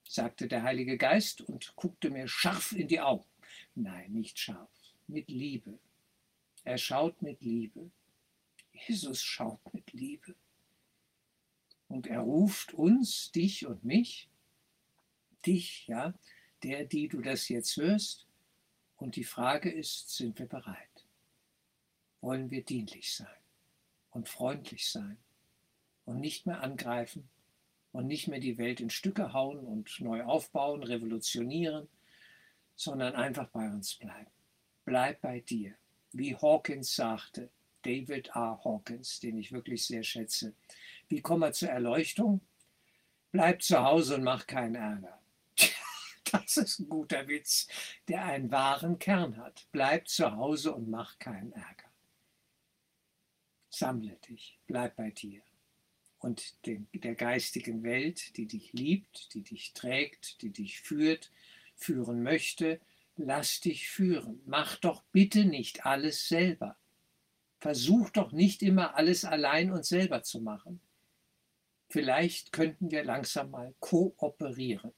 sagte 0.09 0.49
der 0.49 0.65
Heilige 0.65 0.99
Geist 0.99 1.41
und 1.41 1.73
guckte 1.77 2.11
mir 2.11 2.27
scharf 2.27 2.73
in 2.73 2.89
die 2.89 3.01
Augen. 3.01 3.27
Nein, 3.77 4.11
nicht 4.11 4.41
scharf, 4.41 4.73
mit 5.07 5.31
Liebe, 5.31 5.79
er 6.65 6.79
schaut 6.79 7.21
mit 7.23 7.41
Liebe. 7.41 7.91
Jesus 8.73 9.23
schaut 9.23 9.73
mit 9.75 9.93
Liebe. 9.93 10.35
Und 11.89 12.07
er 12.07 12.21
ruft 12.21 12.73
uns, 12.73 13.31
dich 13.33 13.67
und 13.67 13.85
mich, 13.85 14.29
dich, 15.45 15.87
ja, 15.89 16.15
der, 16.63 16.85
die 16.85 17.09
du 17.09 17.21
das 17.21 17.49
jetzt 17.49 17.77
hörst. 17.77 18.27
Und 18.97 19.17
die 19.17 19.25
Frage 19.25 19.71
ist, 19.71 20.11
sind 20.17 20.39
wir 20.39 20.47
bereit? 20.47 21.07
Wollen 22.21 22.51
wir 22.51 22.65
dienlich 22.65 23.15
sein 23.15 23.27
und 24.11 24.29
freundlich 24.29 24.89
sein 24.89 25.19
und 26.05 26.21
nicht 26.21 26.47
mehr 26.47 26.63
angreifen 26.63 27.29
und 27.91 28.07
nicht 28.07 28.29
mehr 28.29 28.41
die 28.41 28.59
Welt 28.59 28.81
in 28.81 28.91
Stücke 28.91 29.33
hauen 29.33 29.59
und 29.59 30.01
neu 30.01 30.23
aufbauen, 30.23 30.83
revolutionieren, 30.83 31.89
sondern 32.77 33.15
einfach 33.17 33.49
bei 33.49 33.69
uns 33.69 33.95
bleiben. 33.97 34.31
Bleib 34.85 35.21
bei 35.21 35.41
dir 35.41 35.77
wie 36.13 36.37
Hawkins 36.37 36.95
sagte, 36.95 37.51
David 37.83 38.29
R. 38.29 38.61
Hawkins, 38.65 39.21
den 39.21 39.39
ich 39.39 39.53
wirklich 39.53 39.85
sehr 39.87 40.03
schätze. 40.03 40.55
Wie 41.09 41.21
kommen 41.21 41.41
wir 41.41 41.53
zur 41.53 41.71
Erleuchtung? 41.71 42.41
Bleib 43.33 43.63
zu 43.63 43.83
Hause 43.83 44.17
und 44.17 44.25
mach 44.25 44.47
keinen 44.47 44.75
Ärger. 44.77 45.21
Das 46.31 46.57
ist 46.57 46.79
ein 46.79 46.89
guter 46.89 47.29
Witz, 47.29 47.69
der 48.09 48.25
einen 48.25 48.51
wahren 48.51 48.99
Kern 48.99 49.37
hat. 49.37 49.67
Bleib 49.71 50.09
zu 50.09 50.35
Hause 50.35 50.73
und 50.73 50.89
mach 50.89 51.19
keinen 51.19 51.53
Ärger. 51.53 51.91
Sammle 53.69 54.17
dich, 54.17 54.59
bleib 54.67 54.97
bei 54.97 55.11
dir 55.11 55.43
und 56.23 56.55
den, 56.67 56.89
der 56.95 57.15
geistigen 57.15 57.83
Welt, 57.83 58.37
die 58.37 58.47
dich 58.47 58.73
liebt, 58.73 59.35
die 59.35 59.43
dich 59.43 59.73
trägt, 59.73 60.41
die 60.43 60.51
dich 60.51 60.81
führt, 60.81 61.31
führen 61.75 62.23
möchte, 62.23 62.81
lass 63.27 63.61
dich 63.61 63.89
führen. 63.89 64.41
Mach 64.47 64.77
doch 64.77 65.03
bitte 65.13 65.45
nicht 65.45 65.87
alles 65.87 66.29
selber. 66.29 66.77
Versuch 67.61 68.11
doch 68.11 68.33
nicht 68.33 68.63
immer 68.63 68.97
alles 68.97 69.25
allein 69.25 69.71
und 69.73 69.85
selber 69.85 70.23
zu 70.23 70.41
machen. 70.41 70.81
Vielleicht 71.89 72.53
könnten 72.53 72.91
wir 72.91 73.05
langsam 73.05 73.51
mal 73.51 73.75
kooperieren. 73.81 74.93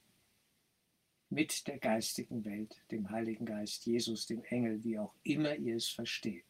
mit 1.29 1.67
der 1.67 1.79
geistigen 1.79 2.45
Welt, 2.45 2.81
dem 2.91 3.09
Heiligen 3.09 3.45
Geist, 3.45 3.85
Jesus, 3.85 4.25
dem 4.25 4.43
Engel, 4.45 4.83
wie 4.83 4.97
auch 4.97 5.13
immer 5.23 5.55
ihr 5.55 5.75
es 5.75 5.89
versteht. 5.89 6.45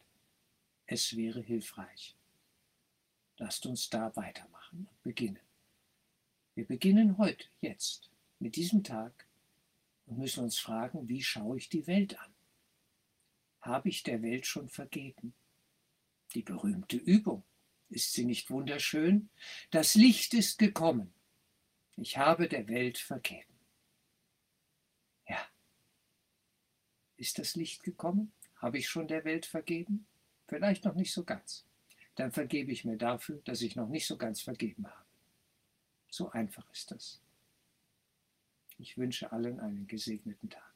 Es 0.86 1.16
wäre 1.16 1.40
hilfreich. 1.40 2.16
Lasst 3.38 3.66
uns 3.66 3.90
da 3.90 4.14
weitermachen 4.16 4.86
und 4.88 5.02
beginnen. 5.02 5.40
Wir 6.54 6.66
beginnen 6.66 7.18
heute, 7.18 7.46
jetzt, 7.60 8.10
mit 8.38 8.56
diesem 8.56 8.84
Tag 8.84 9.25
und 10.06 10.18
müssen 10.18 10.44
uns 10.44 10.58
fragen, 10.58 11.08
wie 11.08 11.22
schaue 11.22 11.58
ich 11.58 11.68
die 11.68 11.86
Welt 11.86 12.18
an? 12.18 12.34
Habe 13.60 13.88
ich 13.88 14.02
der 14.02 14.22
Welt 14.22 14.46
schon 14.46 14.68
vergeben? 14.68 15.34
Die 16.34 16.42
berühmte 16.42 16.96
Übung. 16.96 17.42
Ist 17.88 18.12
sie 18.12 18.24
nicht 18.24 18.50
wunderschön? 18.50 19.28
Das 19.70 19.94
Licht 19.94 20.34
ist 20.34 20.58
gekommen. 20.58 21.12
Ich 21.96 22.18
habe 22.18 22.48
der 22.48 22.68
Welt 22.68 22.98
vergeben. 22.98 23.54
Ja. 25.28 25.38
Ist 27.16 27.38
das 27.38 27.56
Licht 27.56 27.82
gekommen? 27.82 28.32
Habe 28.56 28.78
ich 28.78 28.88
schon 28.88 29.08
der 29.08 29.24
Welt 29.24 29.46
vergeben? 29.46 30.06
Vielleicht 30.46 30.84
noch 30.84 30.94
nicht 30.94 31.12
so 31.12 31.24
ganz. 31.24 31.64
Dann 32.14 32.32
vergebe 32.32 32.72
ich 32.72 32.84
mir 32.84 32.96
dafür, 32.96 33.40
dass 33.44 33.62
ich 33.62 33.76
noch 33.76 33.88
nicht 33.88 34.06
so 34.06 34.16
ganz 34.16 34.40
vergeben 34.40 34.86
habe. 34.86 35.04
So 36.08 36.30
einfach 36.30 36.68
ist 36.70 36.90
das. 36.90 37.20
Ich 38.78 38.98
wünsche 38.98 39.32
allen 39.32 39.60
einen 39.60 39.86
gesegneten 39.86 40.50
Tag. 40.50 40.75